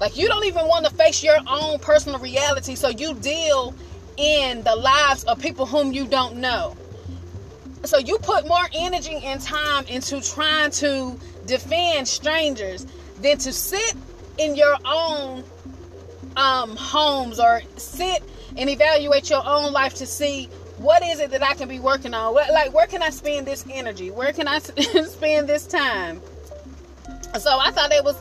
Like 0.00 0.16
you 0.16 0.28
don't 0.28 0.44
even 0.44 0.66
want 0.66 0.86
to 0.86 0.94
face 0.94 1.22
your 1.22 1.38
own 1.46 1.78
personal 1.78 2.18
reality. 2.18 2.74
So 2.74 2.88
you 2.88 3.14
deal 3.14 3.74
in 4.16 4.62
the 4.62 4.74
lives 4.74 5.24
of 5.24 5.38
people 5.40 5.66
whom 5.66 5.92
you 5.92 6.06
don't 6.06 6.36
know. 6.36 6.76
So 7.84 7.98
you 7.98 8.18
put 8.18 8.48
more 8.48 8.66
energy 8.74 9.16
and 9.24 9.40
time 9.40 9.84
into 9.86 10.20
trying 10.20 10.70
to 10.72 11.18
defend 11.46 12.08
strangers 12.08 12.86
than 13.20 13.38
to 13.38 13.52
sit 13.52 13.94
in 14.38 14.56
your 14.56 14.76
own 14.84 15.44
um, 16.36 16.76
homes 16.76 17.38
or 17.38 17.62
sit 17.76 18.22
and 18.56 18.68
evaluate 18.68 19.30
your 19.30 19.42
own 19.46 19.72
life 19.72 19.94
to 19.94 20.06
see 20.06 20.48
what 20.78 21.02
is 21.04 21.20
it 21.20 21.30
that 21.30 21.42
I 21.42 21.54
can 21.54 21.68
be 21.68 21.78
working 21.78 22.12
on. 22.14 22.34
What, 22.34 22.50
like, 22.52 22.72
where 22.74 22.86
can 22.86 23.02
I 23.02 23.10
spend 23.10 23.46
this 23.46 23.64
energy? 23.70 24.10
Where 24.10 24.32
can 24.32 24.46
I 24.46 24.58
spend 24.58 25.48
this 25.48 25.66
time? 25.66 26.20
So 27.38 27.58
I 27.58 27.70
thought 27.70 27.92
it 27.92 28.04
was, 28.04 28.16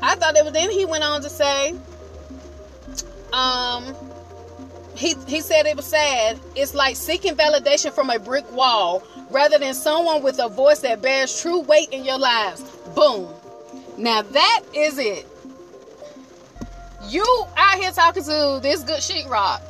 I 0.00 0.14
thought 0.16 0.36
it 0.36 0.44
was. 0.44 0.52
Then 0.52 0.70
he 0.70 0.84
went 0.84 1.04
on 1.04 1.22
to 1.22 1.30
say, 1.30 1.74
um, 3.32 3.94
he 4.98 5.14
he 5.26 5.40
said 5.40 5.66
it 5.66 5.76
was 5.76 5.86
sad. 5.86 6.38
It's 6.56 6.74
like 6.74 6.96
seeking 6.96 7.34
validation 7.34 7.92
from 7.92 8.10
a 8.10 8.18
brick 8.18 8.50
wall 8.52 9.02
rather 9.30 9.58
than 9.58 9.74
someone 9.74 10.22
with 10.22 10.40
a 10.40 10.48
voice 10.48 10.80
that 10.80 11.02
bears 11.02 11.40
true 11.40 11.60
weight 11.60 11.90
in 11.90 12.04
your 12.04 12.18
lives. 12.18 12.62
Boom. 12.94 13.28
Now 13.96 14.22
that 14.22 14.62
is 14.74 14.98
it. 14.98 15.26
You 17.06 17.24
out 17.56 17.78
here 17.78 17.92
talking 17.92 18.24
to 18.24 18.58
this 18.60 18.82
good 18.82 18.98
sheetrock, 18.98 19.60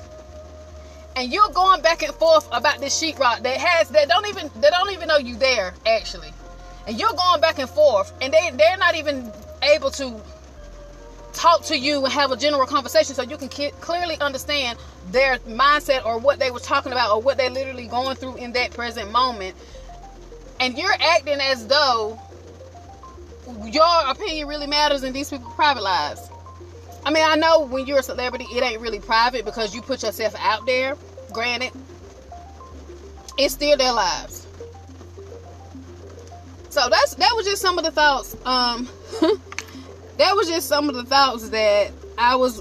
and 1.18 1.32
you're 1.32 1.48
going 1.48 1.82
back 1.82 2.02
and 2.02 2.14
forth 2.14 2.48
about 2.52 2.78
this 2.78 3.00
sheetrock 3.00 3.42
that 3.42 3.56
has 3.56 3.88
that 3.90 4.08
don't 4.08 4.26
even 4.28 4.48
they 4.60 4.70
don't 4.70 4.90
even 4.92 5.08
know 5.08 5.18
you 5.18 5.34
there 5.36 5.74
actually, 5.84 6.32
and 6.86 6.98
you're 6.98 7.12
going 7.12 7.40
back 7.40 7.58
and 7.58 7.68
forth, 7.68 8.12
and 8.22 8.32
they 8.32 8.50
they're 8.54 8.76
not 8.76 8.94
even 8.94 9.32
able 9.62 9.90
to 9.90 10.20
talk 11.32 11.64
to 11.64 11.76
you 11.76 12.04
and 12.04 12.12
have 12.12 12.30
a 12.30 12.36
general 12.36 12.66
conversation 12.66 13.14
so 13.14 13.22
you 13.22 13.36
can 13.36 13.48
clearly 13.80 14.18
understand 14.20 14.78
their 15.10 15.38
mindset 15.40 16.04
or 16.06 16.18
what 16.18 16.38
they 16.38 16.50
were 16.50 16.60
talking 16.60 16.92
about 16.92 17.10
or 17.10 17.20
what 17.20 17.36
they're 17.36 17.50
literally 17.50 17.86
going 17.86 18.16
through 18.16 18.36
in 18.36 18.52
that 18.52 18.72
present 18.72 19.10
moment 19.12 19.54
and 20.60 20.76
you're 20.76 20.94
acting 21.00 21.40
as 21.40 21.66
though 21.66 22.18
your 23.64 24.10
opinion 24.10 24.48
really 24.48 24.66
matters 24.66 25.04
in 25.04 25.12
these 25.12 25.30
people's 25.30 25.54
private 25.54 25.82
lives. 25.82 26.28
I 27.04 27.10
mean, 27.10 27.24
I 27.24 27.36
know 27.36 27.60
when 27.60 27.86
you're 27.86 28.00
a 28.00 28.02
celebrity, 28.02 28.46
it 28.50 28.62
ain't 28.62 28.80
really 28.80 29.00
private 29.00 29.44
because 29.44 29.74
you 29.74 29.80
put 29.80 30.02
yourself 30.02 30.34
out 30.38 30.66
there. 30.66 30.96
Granted, 31.32 31.72
it's 33.36 33.54
still 33.54 33.76
their 33.76 33.92
lives. 33.92 34.46
So 36.70 36.88
that's 36.88 37.14
that 37.14 37.32
was 37.34 37.46
just 37.46 37.62
some 37.62 37.78
of 37.78 37.84
the 37.84 37.90
thoughts. 37.90 38.36
Um, 38.44 38.88
that 40.18 40.34
was 40.36 40.48
just 40.48 40.68
some 40.68 40.88
of 40.88 40.94
the 40.94 41.04
thoughts 41.04 41.48
that 41.50 41.92
I 42.16 42.36
was 42.36 42.60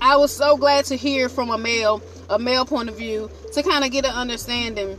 I 0.00 0.16
was 0.16 0.34
so 0.34 0.56
glad 0.56 0.84
to 0.86 0.96
hear 0.96 1.28
from 1.28 1.50
a 1.50 1.58
male 1.58 2.02
a 2.28 2.38
male 2.38 2.64
point 2.64 2.88
of 2.88 2.96
view 2.96 3.30
to 3.52 3.62
kind 3.62 3.84
of 3.84 3.90
get 3.90 4.04
an 4.04 4.12
understanding 4.12 4.98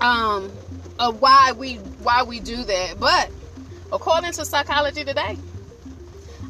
um 0.00 0.50
of 0.98 1.20
why 1.20 1.52
we 1.52 1.74
why 2.02 2.22
we 2.22 2.40
do 2.40 2.64
that. 2.64 2.98
But 2.98 3.30
according 3.92 4.32
to 4.32 4.44
psychology 4.44 5.04
today, 5.04 5.36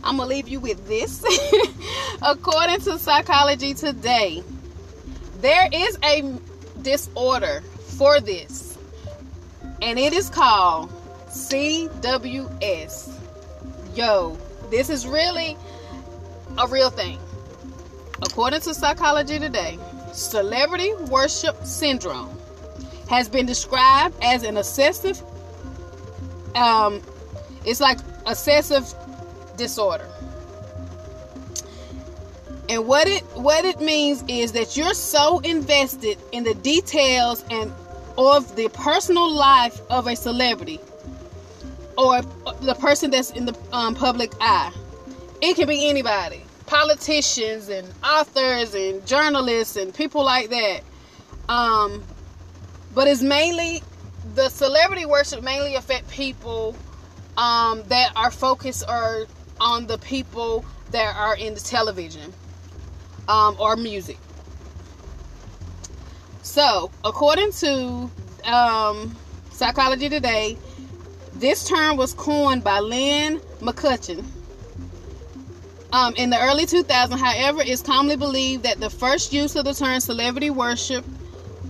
I'm 0.05 0.19
gonna 0.19 0.27
leave 0.27 0.49
you 0.49 0.61
with 0.61 0.87
this. 0.87 1.25
according 2.23 2.81
to 2.83 2.99
psychology 2.99 3.75
today, 3.75 4.43
there 5.47 5.69
is 5.73 5.97
a 6.03 6.25
disorder 6.83 7.63
for 7.99 8.19
this, 8.21 8.77
and 9.81 9.97
it 9.97 10.13
is 10.13 10.29
called 10.29 10.91
CWS. 11.29 13.13
Yo, 13.95 14.37
this 14.73 14.91
is 14.91 15.07
really 15.07 15.57
a 16.59 16.67
real 16.67 16.91
thing. 16.91 17.21
According 18.23 18.63
to 18.63 18.75
Psychology 18.75 19.39
Today, 19.39 19.79
celebrity 20.13 20.93
worship 21.11 21.65
syndrome 21.65 22.37
has 23.09 23.29
been 23.29 23.47
described 23.47 24.17
as 24.23 24.43
an 24.43 24.57
obsessive 24.57 25.23
um 26.57 27.01
it's 27.65 27.81
like 27.81 27.99
obsessive 28.27 28.93
disorder. 29.57 30.09
And 32.69 32.87
what 32.87 33.07
it 33.07 33.23
what 33.35 33.65
it 33.65 33.81
means 33.81 34.25
is 34.27 34.53
that 34.53 34.77
you're 34.77 34.95
so 34.95 35.39
invested 35.41 36.19
in 36.33 36.43
the 36.43 36.55
details 36.55 37.45
and 37.51 37.73
of 38.19 38.57
the 38.57 38.69
personal 38.71 39.31
life 39.31 39.81
of 39.89 40.07
a 40.07 40.17
celebrity 40.17 40.81
or 41.97 42.23
the 42.63 42.75
person 42.75 43.11
that's 43.11 43.31
in 43.31 43.47
the 43.47 43.57
um, 43.73 43.95
public 43.95 44.33
eye. 44.41 44.73
It 45.41 45.55
can 45.55 45.69
be 45.69 45.89
anybody, 45.89 46.43
politicians 46.67 47.69
and 47.69 47.87
authors 48.03 48.75
and 48.75 49.07
journalists 49.07 49.77
and 49.77 49.95
people 49.95 50.25
like 50.25 50.51
that. 50.51 50.81
Um, 51.49 52.03
but 52.95 53.07
it's 53.07 53.23
mainly 53.23 53.83
the 54.35 54.49
celebrity 54.49 55.07
worship 55.07 55.43
mainly 55.45 55.77
affect 55.77 56.09
people 56.11 56.75
um, 57.37 57.85
that 57.89 58.13
are 58.17 58.31
focused 58.31 58.85
or 58.89 59.27
on 59.61 59.87
the 59.87 59.99
people 59.99 60.65
that 60.91 61.15
are 61.17 61.37
in 61.37 61.55
the 61.55 61.61
television 61.61 62.33
um, 63.29 63.57
or 63.59 63.77
music. 63.77 64.19
So, 66.43 66.91
according 67.05 67.53
to 67.53 68.11
um, 68.45 69.15
Psychology 69.51 70.09
Today, 70.09 70.57
this 71.35 71.69
term 71.69 71.97
was 71.97 72.15
coined 72.15 72.65
by 72.65 72.79
Lynn 72.81 73.41
McCutcheon. 73.61 74.25
Um, 75.93 76.15
in 76.17 76.31
the 76.31 76.41
early 76.41 76.67
2000s, 76.67 77.19
however, 77.19 77.63
it's 77.65 77.83
commonly 77.83 78.17
believed 78.17 78.65
that 78.65 78.81
the 78.81 78.91
first 78.91 79.33
use 79.33 79.57
of 79.57 79.65
the 79.65 79.75
term 79.75 80.01
celebrity 80.01 80.51
worship 80.51 81.05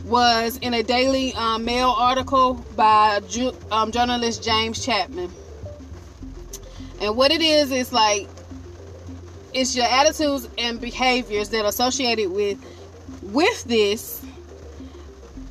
was 0.05 0.57
in 0.59 0.75
a 0.75 0.83
Daily 0.83 1.35
um, 1.35 1.65
Mail 1.65 1.91
article 1.91 2.55
by 2.77 3.21
ju- 3.29 3.55
um, 3.71 3.91
journalist 3.91 4.43
James 4.43 4.85
Chapman. 4.85 5.31
And 7.01 7.17
what 7.17 7.31
it 7.31 7.43
is 7.43 7.73
is 7.73 7.93
like 7.93 8.29
it's 9.57 9.75
your 9.75 9.87
attitudes 9.87 10.49
and 10.59 10.81
behaviors 10.81 11.49
that 11.51 11.65
are 11.65 11.69
associated 11.69 12.31
with 12.31 12.59
with 13.23 13.65
this. 13.65 14.25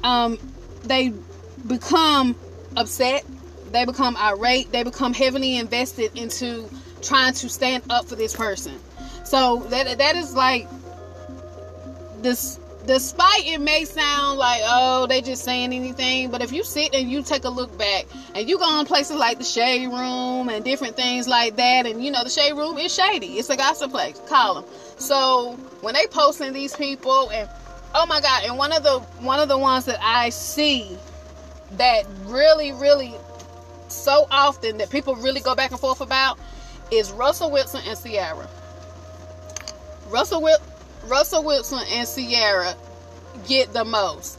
Um, 0.04 0.38
they 0.84 1.12
become 1.68 2.36
upset 2.78 3.26
they 3.76 3.84
become 3.84 4.16
irate, 4.16 4.72
they 4.72 4.84
become 4.84 5.14
heavily 5.14 5.58
invested 5.58 6.18
into 6.18 6.70
trying 7.02 7.34
to 7.34 7.50
stand 7.50 7.84
up 7.90 8.06
for 8.06 8.16
this 8.16 8.34
person. 8.34 8.80
So 9.26 9.58
that 9.70 9.98
that 9.98 10.16
is 10.16 10.34
like 10.34 10.68
this 12.22 12.60
despite 12.88 13.46
it 13.46 13.60
may 13.60 13.86
sound 13.86 14.38
like 14.38 14.62
oh 14.66 15.06
they 15.08 15.22
just 15.22 15.44
saying 15.44 15.74
anything 15.74 16.30
but 16.30 16.42
if 16.42 16.52
you 16.52 16.64
sit 16.64 16.94
and 16.94 17.10
you 17.10 17.22
take 17.22 17.44
a 17.46 17.50
look 17.50 17.76
back 17.78 18.06
and 18.36 18.50
you 18.50 18.58
go 18.58 18.66
on 18.66 18.86
places 18.86 19.16
like 19.18 19.38
the 19.38 19.44
shade 19.44 19.88
room 19.88 20.50
and 20.50 20.64
different 20.64 20.96
things 20.96 21.28
like 21.28 21.56
that 21.56 21.86
and 21.86 22.04
you 22.04 22.12
know 22.12 22.24
the 22.24 22.30
shade 22.30 22.54
room 22.54 22.78
is 22.78 22.94
shady 22.94 23.38
it's 23.38 23.50
a 23.50 23.58
gossip 23.58 23.92
place 23.92 24.20
call 24.28 24.56
them 24.56 24.66
so 24.98 25.54
when 25.82 25.94
they 25.94 26.06
posting 26.08 26.54
these 26.54 26.76
people 26.76 27.30
and 27.32 27.50
oh 27.96 28.06
my 28.06 28.22
god 28.22 28.44
and 28.44 28.58
one 28.58 28.72
of 28.72 28.84
the 28.84 29.00
one 29.20 29.40
of 29.40 29.48
the 29.48 29.58
ones 29.58 29.86
that 29.86 30.00
i 30.02 30.30
see 30.30 30.98
that 31.72 32.06
really 32.26 32.72
really 32.74 33.14
so 33.88 34.28
often 34.32 34.78
that 34.78 34.90
people 34.90 35.16
really 35.16 35.42
go 35.42 35.56
back 35.56 35.72
and 35.72 35.80
forth 35.80 36.02
about 36.02 36.38
is 36.92 37.12
Russell 37.12 37.52
Wilson 37.52 37.82
and 37.88 37.98
Ciara. 38.00 38.48
Russell 40.10 40.42
Wil- 40.42 40.58
Russell 41.08 41.44
Wilson 41.44 41.80
and 41.90 42.08
Ciara 42.08 42.76
get 43.48 43.74
the 43.74 43.86
most. 43.86 44.38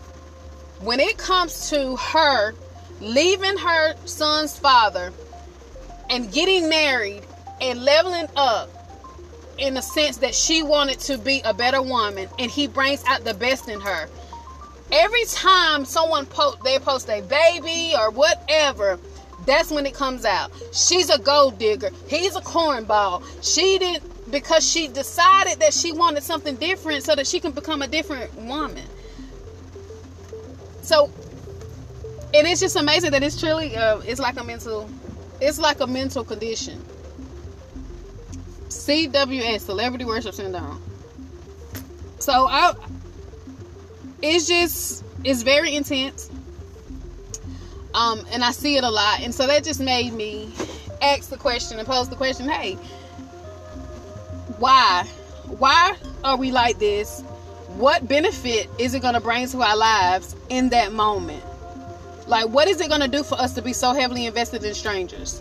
When 0.81 1.01
it 1.01 1.17
comes 1.17 1.71
to 1.71 1.97
her 1.97 2.55
leaving 3.01 3.59
her 3.59 3.95
son's 4.07 4.59
father 4.59 5.13
and 6.11 6.33
getting 6.33 6.69
married 6.69 7.23
and 7.61 7.83
leveling 7.85 8.29
up 8.37 8.71
in 9.59 9.75
the 9.75 9.81
sense 9.81 10.19
that 10.19 10.35
she 10.35 10.63
wanted 10.63 10.99
to 11.01 11.19
be 11.19 11.41
a 11.45 11.55
better 11.55 11.83
woman 11.83 12.29
and 12.39 12.51
he 12.51 12.67
brings 12.67 13.05
out 13.07 13.25
the 13.25 13.35
best 13.35 13.69
in 13.69 13.81
her. 13.81 14.09
Every 14.93 15.25
time 15.25 15.85
someone 15.85 16.27
post 16.27 16.63
they 16.63 16.79
post 16.79 17.09
a 17.09 17.23
baby 17.23 17.95
or 17.99 18.11
whatever, 18.11 18.99
that's 19.47 19.71
when 19.71 19.87
it 19.87 19.95
comes 19.95 20.25
out. 20.25 20.53
She's 20.73 21.11
a 21.11 21.19
gold 21.19 21.59
digger. 21.59 21.91
He's 22.09 22.37
a 22.37 22.41
cornball. 22.41 23.23
She 23.43 23.79
didn't 23.79 24.05
because 24.31 24.69
she 24.69 24.89
decided 24.89 25.61
that 25.61 25.73
she 25.73 25.93
wanted 25.93 26.23
something 26.23 26.57
different 26.57 27.05
so 27.05 27.15
that 27.15 27.27
she 27.27 27.41
can 27.41 27.53
become 27.53 27.83
a 27.83 27.89
different 27.89 28.35
woman. 28.35 28.85
So, 30.83 31.11
and 32.35 32.47
it's 32.47 32.61
just 32.61 32.77
amazing 32.77 33.13
that 33.13 33.23
it's 33.23 33.39
truly 33.41 33.77
uh, 33.77 33.99
it's 34.01 34.21
like 34.21 34.39
a 34.39 34.45
mental, 34.45 34.89
it's 35.41 35.59
like 35.59 35.81
a 35.81 35.87
mental 35.87 36.25
condition. 36.25 36.83
CWS, 38.69 39.61
Celebrity 39.61 40.05
Worship 40.05 40.35
Syndrome. 40.35 40.81
So 42.19 42.47
I, 42.49 42.73
it's 44.23 44.47
just 44.47 45.05
it's 45.25 45.43
very 45.43 45.75
intense. 45.75 46.31
Um, 47.95 48.27
and 48.31 48.45
I 48.45 48.51
see 48.51 48.77
it 48.77 48.85
a 48.85 48.91
lot, 48.91 49.21
and 49.21 49.35
so 49.35 49.47
that 49.47 49.65
just 49.65 49.81
made 49.81 50.13
me 50.13 50.53
ask 51.01 51.31
the 51.31 51.37
question 51.37 51.79
and 51.79 51.89
pose 51.89 52.09
the 52.09 52.17
question: 52.17 52.49
Hey, 52.49 52.77
why? 54.59 55.05
Why 55.59 55.97
are 56.25 56.37
we 56.37 56.51
like 56.51 56.79
this? 56.79 57.23
What 57.77 58.09
benefit 58.09 58.69
is 58.79 58.95
it 58.95 59.03
going 59.03 59.15
to 59.15 59.21
bring 59.21 59.47
to 59.49 59.63
our 59.63 59.77
lives 59.77 60.35
in 60.49 60.71
that 60.71 60.93
moment? 60.93 61.43
Like, 62.27 62.49
what 62.49 62.67
is 62.69 62.81
it 62.81 62.89
going 62.89 63.03
to 63.03 63.09
do 63.09 63.23
for 63.23 63.37
us 63.37 63.55
to 63.55 63.63
be 63.63 63.73
so 63.73 63.93
heavily 63.93 64.27
invested 64.27 64.65
in 64.65 64.75
strangers? 64.75 65.41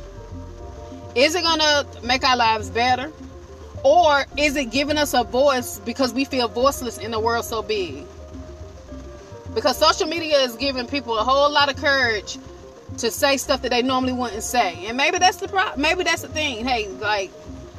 Is 1.15 1.33
it 1.33 1.43
going 1.43 1.59
to 1.59 1.87
make 2.03 2.23
our 2.23 2.35
lives 2.35 2.69
better? 2.69 3.11
Or 3.83 4.25
is 4.37 4.55
it 4.55 4.71
giving 4.71 4.97
us 4.97 5.13
a 5.13 5.23
voice 5.23 5.79
because 5.79 6.13
we 6.13 6.25
feel 6.25 6.47
voiceless 6.47 6.97
in 6.97 7.13
a 7.13 7.19
world 7.19 7.45
so 7.45 7.61
big? 7.61 8.05
Because 9.53 9.77
social 9.77 10.07
media 10.07 10.39
is 10.39 10.55
giving 10.55 10.87
people 10.87 11.17
a 11.17 11.23
whole 11.23 11.51
lot 11.51 11.69
of 11.69 11.77
courage 11.77 12.37
to 12.97 13.11
say 13.11 13.37
stuff 13.37 13.61
that 13.61 13.69
they 13.69 13.81
normally 13.81 14.13
wouldn't 14.13 14.43
say. 14.43 14.85
And 14.87 14.97
maybe 14.97 15.17
that's 15.17 15.37
the 15.37 15.47
pro- 15.47 15.75
maybe 15.77 16.03
that's 16.03 16.21
the 16.21 16.27
thing. 16.27 16.65
Hey, 16.65 16.87
like 16.87 17.31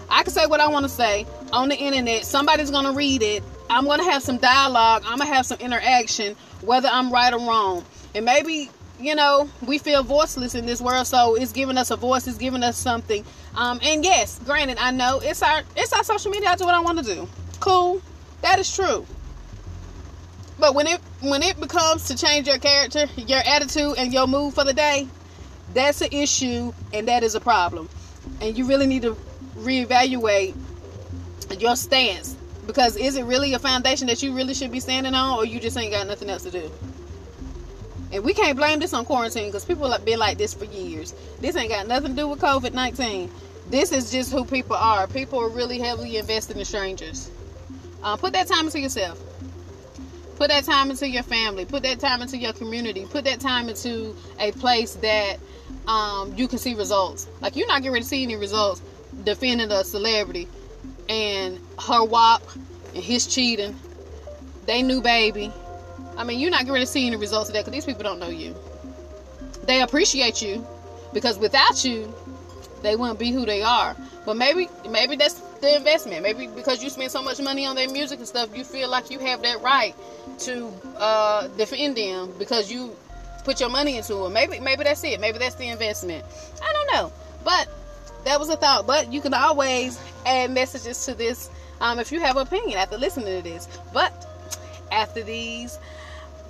I 0.09 0.23
can 0.23 0.33
say 0.33 0.47
what 0.47 0.61
I 0.61 0.69
want 0.69 0.85
to 0.85 0.89
say 0.89 1.27
on 1.53 1.69
the 1.69 1.77
internet. 1.77 2.25
Somebody's 2.25 2.71
going 2.71 2.85
to 2.85 2.93
read 2.93 3.23
it. 3.23 3.43
I'm 3.69 3.85
going 3.85 3.99
to 3.99 4.05
have 4.05 4.23
some 4.23 4.39
dialogue. 4.39 5.03
I'm 5.07 5.19
going 5.19 5.29
to 5.29 5.35
have 5.35 5.47
some 5.47 5.59
interaction 5.59 6.37
whether 6.63 6.89
I'm 6.89 7.13
right 7.13 7.33
or 7.33 7.39
wrong. 7.39 7.85
And 8.15 8.25
maybe 8.25 8.71
you 8.99 9.15
know, 9.15 9.49
we 9.67 9.79
feel 9.79 10.03
voiceless 10.03 10.55
in 10.55 10.67
this 10.67 10.81
world, 10.81 11.07
so 11.07 11.35
it's 11.35 11.53
giving 11.53 11.77
us 11.77 11.91
a 11.91 11.97
voice, 11.97 12.27
it's 12.27 12.39
giving 12.39 12.63
us 12.63 12.77
something. 12.77 13.25
Um, 13.55 13.79
and 13.83 14.05
yes, 14.05 14.41
granted, 14.45 14.79
I 14.79 14.91
know 14.91 15.21
it's 15.23 15.43
our 15.43 15.63
it's 15.77 15.93
our 15.93 16.05
social 16.05 16.31
media. 16.31 16.51
I 16.51 16.57
do 16.57 16.65
what 16.65 16.75
I 16.75 16.81
want 16.81 16.99
to 16.99 17.05
do. 17.05 17.29
Cool, 17.61 18.01
that 18.43 18.59
is 18.59 18.75
true. 18.75 19.07
But 20.59 20.75
when 20.75 20.87
it 20.87 21.01
when 21.21 21.43
it 21.43 21.61
becomes 21.61 22.05
to 22.09 22.17
change 22.17 22.47
your 22.47 22.59
character, 22.59 23.07
your 23.17 23.41
attitude, 23.41 23.95
and 23.99 24.13
your 24.13 24.27
mood 24.27 24.55
for 24.55 24.65
the 24.65 24.73
day, 24.73 25.09
that's 25.75 26.01
an 26.01 26.09
issue, 26.13 26.73
and 26.93 27.09
that 27.09 27.23
is 27.23 27.35
a 27.35 27.41
problem. 27.41 27.89
And 28.41 28.57
you 28.57 28.67
really 28.67 28.87
need 28.87 29.03
to 29.03 29.17
reevaluate 29.59 30.55
your 31.59 31.77
stance 31.77 32.37
because 32.67 32.97
is 32.97 33.17
it 33.17 33.25
really 33.25 33.55
a 33.55 33.59
foundation 33.59 34.09
that 34.09 34.23
you 34.23 34.35
really 34.35 34.55
should 34.55 34.73
be 34.73 34.81
standing 34.81 35.15
on, 35.15 35.39
or 35.39 35.47
you 35.47 35.61
just 35.61 35.77
ain't 35.77 35.93
got 35.93 36.07
nothing 36.07 36.29
else 36.29 36.43
to 36.43 36.51
do? 36.51 36.71
And 38.13 38.25
we 38.25 38.35
can't 38.35 38.57
blame 38.57 38.79
this 38.79 38.93
on 38.93 39.05
quarantine 39.05 39.47
because 39.47 39.65
people 39.65 39.91
have 39.91 40.05
been 40.05 40.19
like 40.19 40.39
this 40.39 40.55
for 40.55 40.65
years. 40.65 41.15
This 41.41 41.57
ain't 41.57 41.71
got 41.71 41.87
nothing 41.87 42.11
to 42.11 42.17
do 42.17 42.29
with 42.29 42.41
COVID 42.41 42.73
19. 42.73 43.31
This 43.69 43.93
is 43.93 44.11
just 44.13 44.33
who 44.33 44.45
people 44.45 44.77
are. 44.77 45.07
People 45.09 45.41
are 45.41 45.49
really 45.49 45.79
heavily 45.79 46.17
invested 46.17 46.57
in 46.57 46.65
strangers. 46.65 47.31
Uh, 48.03 48.17
put 48.17 48.33
that 48.33 48.47
time 48.47 48.67
into 48.67 48.81
yourself. 48.81 49.21
Put 50.37 50.49
that 50.49 50.65
time 50.65 50.91
into 50.91 51.09
your 51.09 51.23
family. 51.23 51.65
Put 51.65 51.83
that 51.83 51.99
time 51.99 52.23
into 52.23 52.37
your 52.37 52.53
community. 52.53 53.07
Put 53.07 53.25
that 53.25 53.41
time 53.41 53.69
into 53.69 54.15
a 54.39 54.53
place 54.53 54.95
that 54.97 55.39
um, 55.89 56.33
you 56.37 56.47
can 56.47 56.59
see 56.59 56.75
results. 56.75 57.27
Like 57.41 57.57
you're 57.57 57.67
not 57.67 57.83
getting 57.83 57.93
ready 57.93 58.03
to 58.03 58.09
see 58.09 58.23
any 58.23 58.37
results 58.37 58.83
defending 59.25 59.71
a 59.71 59.85
celebrity 59.85 60.49
and 61.09 61.59
her 61.87 62.05
WAP 62.05 62.43
and 62.95 63.03
his 63.03 63.27
cheating. 63.27 63.77
They 64.67 64.83
knew 64.83 65.01
baby 65.01 65.53
I 66.17 66.25
mean, 66.25 66.41
you're 66.41 66.51
not 66.51 66.67
going 66.67 66.81
to 66.81 66.87
see 66.87 67.07
any 67.07 67.17
results 67.17 67.51
of 67.51 67.55
that 67.55 67.65
because 67.65 67.73
these 67.73 67.85
people 67.85 68.03
don't 68.03 68.19
know 68.19 68.29
you. 68.29 68.55
They 69.65 69.83
appreciate 69.83 70.41
you 70.41 70.67
because 71.13 71.39
without 71.39 71.85
you, 71.85 72.13
they 72.83 72.97
wouldn't 72.97 73.19
be 73.19 73.31
who 73.31 73.45
they 73.45 73.63
are. 73.63 73.95
But 74.25 74.37
maybe, 74.37 74.69
maybe 74.89 75.17
that's 75.17 75.35
the 75.61 75.77
investment. 75.77 76.23
Maybe 76.23 76.47
because 76.47 76.83
you 76.83 76.91
spend 76.91 77.11
so 77.11 77.23
much 77.23 77.41
money 77.41 77.67
on 77.67 77.77
their 77.77 77.89
music 77.91 78.19
and 78.19 78.29
stuff, 78.29 78.57
you 78.57 78.65
feel 78.65 78.89
like 78.89 79.11
you 79.11 79.19
have 79.19 79.43
that 79.43 79.61
right 79.61 79.95
to 80.41 80.73
uh, 80.97 81.49
defend 81.49 81.97
them 81.97 82.33
because 82.39 82.71
you 82.73 82.97
put 83.45 83.61
your 83.61 83.69
money 83.69 83.97
into 83.99 84.25
it. 84.25 84.31
Maybe, 84.31 84.59
maybe 84.59 84.85
that's 84.85 85.05
it. 85.05 85.21
Maybe 85.21 85.39
that's 85.39 85.55
the 85.57 85.69
investment. 85.69 86.25
I 86.63 86.73
don't 86.73 86.93
know, 86.93 87.13
but 87.45 87.69
that 88.27 88.39
was 88.39 88.51
a 88.51 88.57
thought. 88.57 88.87
But 88.87 89.13
you 89.13 89.21
can 89.21 89.33
always 89.33 89.99
add 90.27 90.51
messages 90.51 91.05
to 91.07 91.15
this 91.15 91.51
um, 91.81 91.99
if 91.99 92.13
you 92.13 92.21
have 92.21 92.37
an 92.37 92.47
opinion 92.47 92.79
after 92.79 92.99
listening 92.99 93.43
to 93.43 93.43
this. 93.43 93.69
But 93.93 94.27
after 94.93 95.23
these 95.23 95.79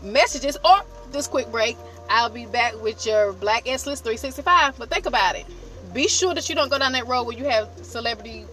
messages 0.03 0.57
or 0.65 0.83
this 1.13 1.29
quick 1.29 1.51
break, 1.51 1.77
I'll 2.09 2.31
be 2.31 2.47
back 2.47 2.81
with 2.83 3.07
your 3.07 3.33
Black 3.33 3.69
Excellence 3.69 4.01
365. 4.01 4.79
But 4.79 4.91
think 4.91 5.07
about 5.07 5.37
it. 5.37 5.47
Be 5.93 6.09
sure 6.09 6.35
that 6.35 6.49
you 6.49 6.55
don't 6.55 6.71
go 6.71 6.79
down 6.79 6.93
that 6.93 7.07
road 7.07 7.25
where 7.25 7.37
you 7.37 7.45
have 7.45 7.69
celebrity 7.83 8.45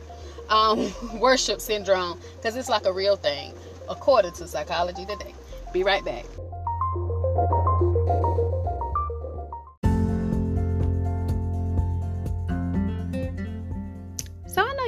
um, 0.49 0.93
worship 1.19 1.61
syndrome 1.61 2.19
because 2.37 2.55
it's 2.55 2.69
like 2.69 2.85
a 2.85 2.93
real 2.93 3.15
thing, 3.15 3.53
according 3.89 4.33
to 4.33 4.47
Psychology 4.47 5.05
Today. 5.05 5.33
Be 5.73 5.83
right 5.83 6.03
back. 6.05 6.25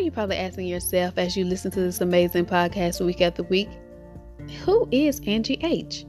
You're 0.06 0.14
probably 0.14 0.38
asking 0.38 0.68
yourself 0.68 1.18
as 1.18 1.36
you 1.36 1.44
listen 1.44 1.72
to 1.72 1.80
this 1.80 2.00
amazing 2.00 2.46
podcast 2.46 3.04
week 3.04 3.22
after 3.22 3.42
week, 3.42 3.68
who 4.64 4.88
is 4.92 5.20
Angie 5.26 5.60
H? 5.64 6.06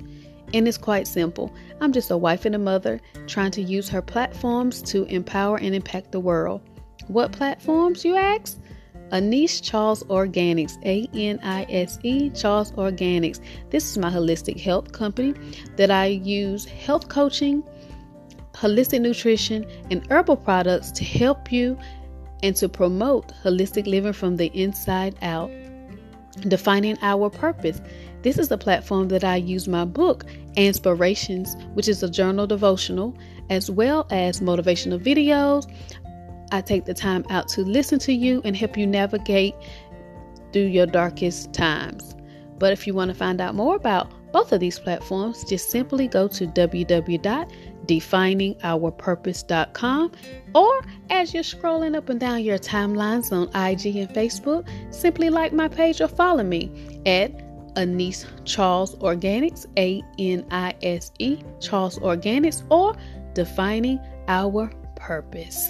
And 0.53 0.69
it's 0.69 0.77
quite 0.77 1.09
simple. 1.09 1.53
I'm 1.81 1.93
just 1.93 2.11
a 2.11 2.17
wife 2.17 2.45
and 2.45 2.55
a 2.55 2.59
mother 2.59 3.01
trying 3.27 3.53
to 3.53 3.63
use 3.63 3.89
her 3.89 4.03
platforms 4.03 4.83
to 4.83 5.05
empower 5.05 5.57
and 5.57 5.75
impact 5.75 6.13
the 6.13 6.21
world. 6.21 6.61
What 7.09 7.33
platforms, 7.33 8.05
you 8.05 8.17
ask? 8.17 8.59
Anise 9.13 9.63
Charles 9.63 10.03
Organics, 10.05 10.77
A 10.85 11.09
N 11.15 11.41
I 11.43 11.65
S 11.71 11.99
E 12.03 12.29
Charles 12.31 12.73
Organics. 12.73 13.41
This 13.71 13.91
is 13.91 13.97
my 13.97 14.11
holistic 14.11 14.61
health 14.61 14.93
company 14.93 15.33
that 15.77 15.91
I 15.91 16.07
use 16.07 16.67
health 16.67 17.09
coaching, 17.09 17.63
holistic 18.53 19.01
nutrition, 19.01 19.65
and 19.91 20.07
herbal 20.11 20.37
products 20.37 20.91
to 20.93 21.05
help 21.05 21.51
you 21.51 21.79
and 22.43 22.55
to 22.57 22.69
promote 22.69 23.33
holistic 23.43 23.87
living 23.87 24.13
from 24.13 24.37
the 24.37 24.47
inside 24.49 25.17
out. 25.23 25.51
Defining 26.49 26.99
our 27.01 27.31
purpose. 27.31 27.81
This 28.23 28.39
is 28.39 28.49
the 28.49 28.59
platform 28.59 29.09
that 29.09 29.25
I 29.25 29.37
use 29.37 29.69
my 29.69 29.85
book, 29.85 30.25
Inspirations, 30.57 31.57
which 31.75 31.89
is 31.89 32.03
a 32.03 32.11
journal 32.11 32.47
devotional, 32.47 33.17
as 33.51 33.71
well 33.71 34.07
as 34.11 34.41
motivational 34.41 34.99
videos. 34.99 35.71
I 36.53 36.61
take 36.61 36.85
the 36.85 36.95
time 36.95 37.25
out 37.31 37.49
to 37.49 37.63
listen 37.63 37.99
to 38.01 38.13
you 38.13 38.43
and 38.45 38.57
help 38.57 38.77
you 38.77 38.87
navigate 38.87 39.55
through 40.53 40.67
your 40.67 40.87
darkest 40.87 41.53
times. 41.53 42.15
But 42.59 42.73
if 42.73 42.87
you 42.87 42.95
want 42.95 43.11
to 43.11 43.15
find 43.15 43.41
out 43.41 43.55
more 43.55 43.77
about 43.77 44.11
both 44.33 44.53
of 44.53 44.61
these 44.61 44.79
platforms, 44.79 45.45
just 45.45 45.71
simply 45.71 46.09
go 46.09 46.29
to 46.29 46.47
www.definingourpurpose.com 47.87 50.13
or 50.55 50.81
as 51.11 51.35
you're 51.35 51.43
scrolling 51.43 51.97
up 51.97 52.09
and 52.09 52.21
down 52.21 52.43
your 52.43 52.59
timelines 52.59 53.33
on 53.33 53.49
IG 53.49 53.97
and 53.97 54.09
Facebook, 54.11 54.67
simply 54.91 55.31
like 55.31 55.53
my 55.53 55.67
page 55.69 56.01
or 56.01 56.09
follow 56.09 56.43
me 56.43 57.01
at 57.07 57.33
Anise 57.77 58.27
Charles 58.45 58.97
Organics, 58.97 59.67
A 59.79 60.03
N 60.19 60.45
I 60.51 60.75
S 60.83 61.13
E 61.19 61.39
Charles 61.61 61.99
Organics, 61.99 62.63
or 62.71 62.97
Defining 63.35 64.01
Our 64.29 64.71
Purpose. 64.97 65.69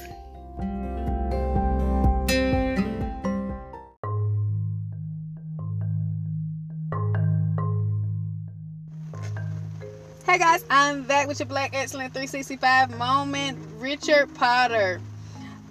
Hey 10.36 10.42
guys, 10.42 10.66
I'm 10.68 11.04
back 11.04 11.28
with 11.28 11.38
your 11.38 11.46
Black 11.46 11.70
Excellent 11.72 12.12
365 12.12 12.98
moment. 12.98 13.58
Richard 13.78 14.34
Potter. 14.34 15.00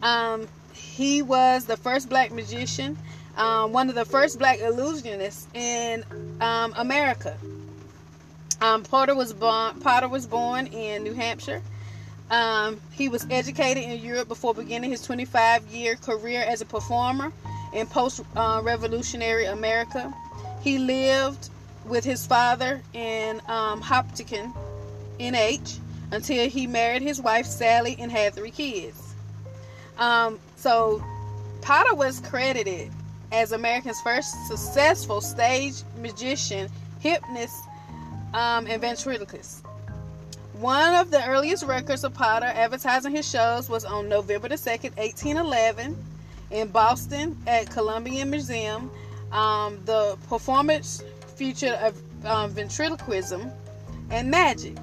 Um, 0.01 0.47
he 0.73 1.21
was 1.21 1.65
the 1.65 1.77
first 1.77 2.09
black 2.09 2.31
magician 2.31 2.97
um, 3.37 3.73
one 3.73 3.89
of 3.89 3.95
the 3.95 4.05
first 4.05 4.39
black 4.39 4.57
illusionists 4.57 5.45
in 5.53 6.03
um, 6.41 6.73
America. 6.77 7.37
Um, 8.59 8.81
Potter 8.81 9.13
was 9.13 9.33
born. 9.33 9.79
Potter 9.81 10.07
was 10.07 10.25
born 10.25 10.65
in 10.65 11.03
New 11.03 11.13
Hampshire. 11.13 11.61
Um, 12.31 12.81
he 12.91 13.07
was 13.07 13.27
educated 13.29 13.83
in 13.83 14.03
Europe 14.03 14.27
before 14.27 14.55
beginning 14.55 14.89
his 14.89 15.07
25-year 15.07 15.97
career 15.97 16.41
as 16.41 16.61
a 16.61 16.65
performer 16.65 17.31
in 17.71 17.85
post-revolutionary 17.85 19.45
uh, 19.45 19.53
America. 19.53 20.11
He 20.63 20.79
lived 20.79 21.49
with 21.85 22.03
his 22.03 22.25
father 22.25 22.81
in 22.93 23.41
um, 23.47 23.81
Hopkinton, 23.81 24.53
NH, 25.19 25.79
until 26.11 26.49
he 26.49 26.67
married 26.67 27.01
his 27.01 27.21
wife 27.21 27.45
Sally 27.45 27.95
and 27.99 28.11
had 28.11 28.33
three 28.33 28.51
kids. 28.51 29.13
Um, 29.97 30.39
so 30.55 31.03
Potter 31.61 31.95
was 31.95 32.19
credited 32.19 32.91
as 33.31 33.51
America's 33.51 33.99
first 34.01 34.47
successful 34.47 35.21
stage 35.21 35.83
magician, 35.99 36.69
hypnotist, 36.99 37.63
um, 38.33 38.67
and 38.67 38.81
ventriloquist. 38.81 39.63
One 40.53 40.93
of 40.95 41.11
the 41.11 41.25
earliest 41.27 41.65
records 41.65 42.03
of 42.03 42.13
Potter 42.13 42.45
advertising 42.45 43.11
his 43.11 43.29
shows 43.29 43.69
was 43.69 43.83
on 43.83 44.07
November 44.07 44.47
the 44.47 44.55
2nd, 44.55 44.95
1811, 44.97 45.97
in 46.51 46.67
Boston 46.69 47.37
at 47.47 47.69
Columbian 47.69 48.29
Museum. 48.29 48.89
Um, 49.31 49.79
the 49.85 50.17
performance 50.29 51.03
featured 51.35 51.77
um, 52.23 52.51
ventriloquism 52.51 53.51
and 54.09 54.29
magic. 54.29 54.75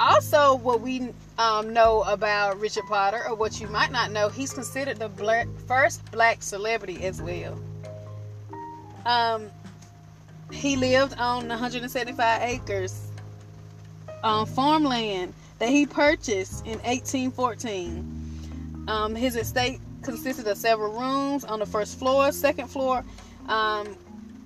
Also, 0.00 0.56
what 0.56 0.80
we 0.80 1.10
um, 1.38 1.72
know 1.72 2.02
about 2.02 2.60
Richard 2.60 2.84
Potter, 2.88 3.22
or 3.28 3.34
what 3.34 3.60
you 3.60 3.68
might 3.68 3.92
not 3.92 4.10
know, 4.10 4.28
he's 4.28 4.52
considered 4.52 4.98
the 4.98 5.08
black, 5.08 5.46
first 5.66 6.10
black 6.10 6.42
celebrity 6.42 7.04
as 7.04 7.22
well. 7.22 7.58
Um, 9.06 9.50
he 10.50 10.76
lived 10.76 11.14
on 11.18 11.48
175 11.48 12.42
acres 12.42 13.08
um, 14.22 14.46
farmland 14.46 15.32
that 15.58 15.68
he 15.68 15.86
purchased 15.86 16.66
in 16.66 16.78
1814. 16.80 18.84
Um, 18.88 19.14
his 19.14 19.36
estate 19.36 19.80
consisted 20.02 20.46
of 20.46 20.58
several 20.58 20.92
rooms 20.92 21.44
on 21.44 21.60
the 21.60 21.66
first 21.66 21.98
floor. 21.98 22.32
Second 22.32 22.68
floor 22.68 23.04
um, 23.48 23.96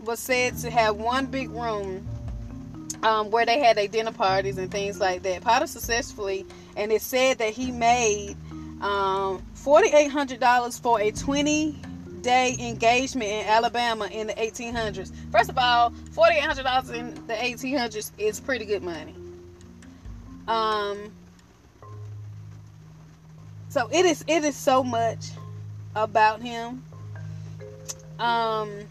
was 0.08 0.18
said 0.18 0.56
to 0.56 0.70
have 0.70 0.96
one 0.96 1.26
big 1.26 1.50
room 1.50 2.08
um, 3.02 3.30
where 3.30 3.44
they 3.44 3.58
had 3.58 3.76
their 3.76 3.86
dinner 3.86 4.10
parties 4.10 4.56
and 4.56 4.70
things 4.70 4.98
like 4.98 5.22
that. 5.22 5.42
Potter 5.42 5.66
successfully, 5.66 6.46
and 6.78 6.90
it 6.90 7.02
said 7.02 7.36
that 7.36 7.52
he 7.52 7.70
made 7.70 8.34
um, 8.80 9.42
$4,800 9.54 10.80
for 10.80 10.98
a 10.98 11.10
20 11.10 11.76
day 12.22 12.56
engagement 12.58 13.30
in 13.30 13.46
Alabama 13.46 14.08
in 14.10 14.28
the 14.28 14.32
1800s. 14.32 15.12
First 15.30 15.50
of 15.50 15.58
all, 15.58 15.90
$4,800 15.90 16.94
in 16.94 17.14
the 17.26 17.34
1800s 17.34 18.10
is 18.16 18.40
pretty 18.40 18.64
good 18.64 18.82
money. 18.82 19.14
Um, 20.48 21.12
so 23.68 23.90
it 23.92 24.06
is 24.06 24.24
it 24.26 24.42
is 24.42 24.56
so 24.56 24.82
much 24.82 25.26
about 25.94 26.40
him. 26.40 26.82
Um, 28.18 28.86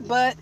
but 0.00 0.36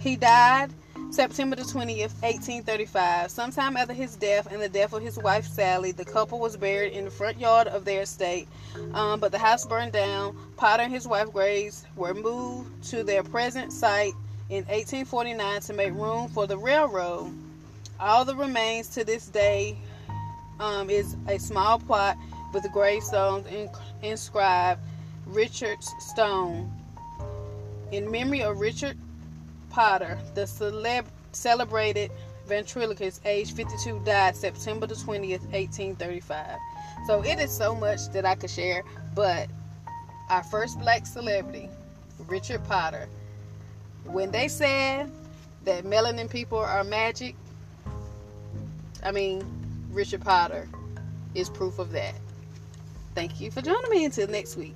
he 0.00 0.16
died 0.16 0.70
September 1.12 1.56
the 1.56 1.62
20th, 1.62 2.14
1835. 2.22 3.30
Sometime 3.30 3.76
after 3.76 3.92
his 3.92 4.16
death 4.16 4.50
and 4.50 4.62
the 4.62 4.68
death 4.68 4.94
of 4.94 5.02
his 5.02 5.18
wife 5.18 5.46
Sally, 5.46 5.92
the 5.92 6.04
couple 6.04 6.38
was 6.38 6.56
buried 6.56 6.92
in 6.92 7.04
the 7.04 7.10
front 7.10 7.38
yard 7.38 7.68
of 7.68 7.84
their 7.84 8.02
estate. 8.02 8.48
Um, 8.94 9.20
but 9.20 9.30
the 9.30 9.38
house 9.38 9.66
burned 9.66 9.92
down. 9.92 10.36
Potter 10.56 10.84
and 10.84 10.92
his 10.92 11.06
wife 11.06 11.30
Grace 11.30 11.84
were 11.96 12.14
moved 12.14 12.82
to 12.90 13.04
their 13.04 13.22
present 13.22 13.72
site 13.72 14.14
in 14.48 14.64
1849 14.64 15.60
to 15.60 15.72
make 15.74 15.92
room 15.92 16.28
for 16.28 16.46
the 16.46 16.56
railroad. 16.56 17.32
All 18.00 18.24
the 18.24 18.34
remains 18.34 18.88
to 18.88 19.04
this 19.04 19.26
day 19.26 19.76
um, 20.60 20.88
is 20.88 21.16
a 21.28 21.38
small 21.38 21.78
plot 21.78 22.16
with 22.54 22.70
gravestones 22.72 23.46
inscribed 24.02 24.80
Richard's 25.26 25.92
Stone 26.00 26.72
in 27.92 28.10
memory 28.10 28.42
of 28.42 28.58
Richard 28.58 28.96
Potter, 29.70 30.18
the 30.34 30.42
celeb- 30.42 31.06
celebrated 31.32 32.10
ventriloquist, 32.46 33.20
age 33.24 33.52
52, 33.52 34.00
died 34.04 34.34
September 34.34 34.86
the 34.86 34.94
20th, 34.94 35.42
1835. 35.52 36.58
So 37.06 37.22
it 37.22 37.38
is 37.38 37.50
so 37.50 37.74
much 37.74 38.08
that 38.12 38.24
I 38.24 38.34
could 38.34 38.50
share, 38.50 38.82
but 39.14 39.48
our 40.30 40.42
first 40.42 40.78
black 40.80 41.06
celebrity, 41.06 41.68
Richard 42.26 42.64
Potter, 42.64 43.08
when 44.04 44.30
they 44.30 44.48
said 44.48 45.10
that 45.64 45.84
melanin 45.84 46.28
people 46.28 46.58
are 46.58 46.82
magic, 46.84 47.36
I 49.04 49.12
mean, 49.12 49.44
Richard 49.90 50.22
Potter 50.22 50.68
is 51.34 51.50
proof 51.50 51.78
of 51.78 51.92
that. 51.92 52.14
Thank 53.14 53.40
you 53.40 53.50
for 53.50 53.60
joining 53.60 53.90
me 53.90 54.04
until 54.04 54.28
next 54.28 54.56
week. 54.56 54.74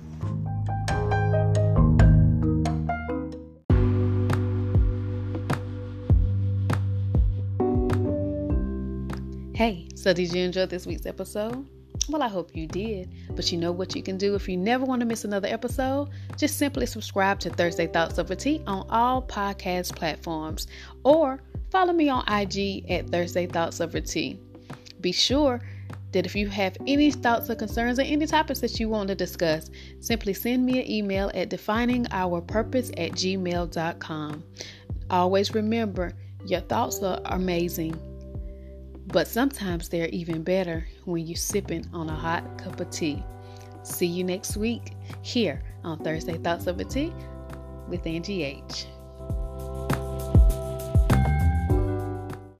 Hey, 9.57 9.87
so 9.95 10.13
did 10.13 10.31
you 10.31 10.43
enjoy 10.43 10.67
this 10.67 10.85
week's 10.85 11.07
episode? 11.07 11.67
Well, 12.09 12.21
I 12.21 12.27
hope 12.27 12.55
you 12.55 12.67
did. 12.67 13.11
But 13.31 13.51
you 13.51 13.57
know 13.57 13.71
what 13.71 13.95
you 13.95 14.03
can 14.03 14.15
do 14.15 14.35
if 14.35 14.47
you 14.47 14.55
never 14.55 14.85
want 14.85 14.99
to 14.99 15.07
miss 15.07 15.25
another 15.25 15.47
episode? 15.47 16.09
Just 16.37 16.59
simply 16.59 16.85
subscribe 16.85 17.39
to 17.39 17.49
Thursday 17.49 17.87
Thoughts 17.87 18.19
Over 18.19 18.35
Tea 18.35 18.61
on 18.67 18.85
all 18.91 19.23
podcast 19.23 19.95
platforms 19.95 20.67
or 21.03 21.41
follow 21.71 21.91
me 21.91 22.07
on 22.07 22.23
IG 22.31 22.85
at 22.91 23.09
Thursday 23.09 23.47
Thoughts 23.47 23.81
Over 23.81 23.99
Tea. 23.99 24.39
Be 25.01 25.11
sure 25.11 25.59
that 26.11 26.27
if 26.27 26.35
you 26.35 26.49
have 26.49 26.77
any 26.85 27.09
thoughts 27.09 27.49
or 27.49 27.55
concerns 27.55 27.97
or 27.97 28.03
any 28.03 28.27
topics 28.27 28.59
that 28.59 28.79
you 28.79 28.89
want 28.89 29.07
to 29.07 29.15
discuss, 29.15 29.71
simply 30.01 30.35
send 30.35 30.67
me 30.67 30.81
an 30.81 30.87
email 30.87 31.31
at 31.33 31.49
definingourpurpose 31.49 32.89
at 32.95 33.13
gmail.com. 33.13 34.43
Always 35.09 35.55
remember, 35.55 36.13
your 36.45 36.61
thoughts 36.61 37.01
are 37.01 37.19
amazing 37.25 37.99
but 39.07 39.27
sometimes 39.27 39.89
they're 39.89 40.09
even 40.09 40.43
better 40.43 40.85
when 41.05 41.25
you're 41.25 41.35
sipping 41.35 41.85
on 41.93 42.09
a 42.09 42.15
hot 42.15 42.57
cup 42.57 42.79
of 42.79 42.89
tea. 42.89 43.23
See 43.83 44.05
you 44.05 44.23
next 44.23 44.57
week 44.57 44.93
here 45.21 45.63
on 45.83 45.99
Thursday 45.99 46.37
Thoughts 46.37 46.67
Over 46.67 46.83
Tea 46.83 47.13
with 47.87 48.05
Angie 48.05 48.43
H. 48.43 48.87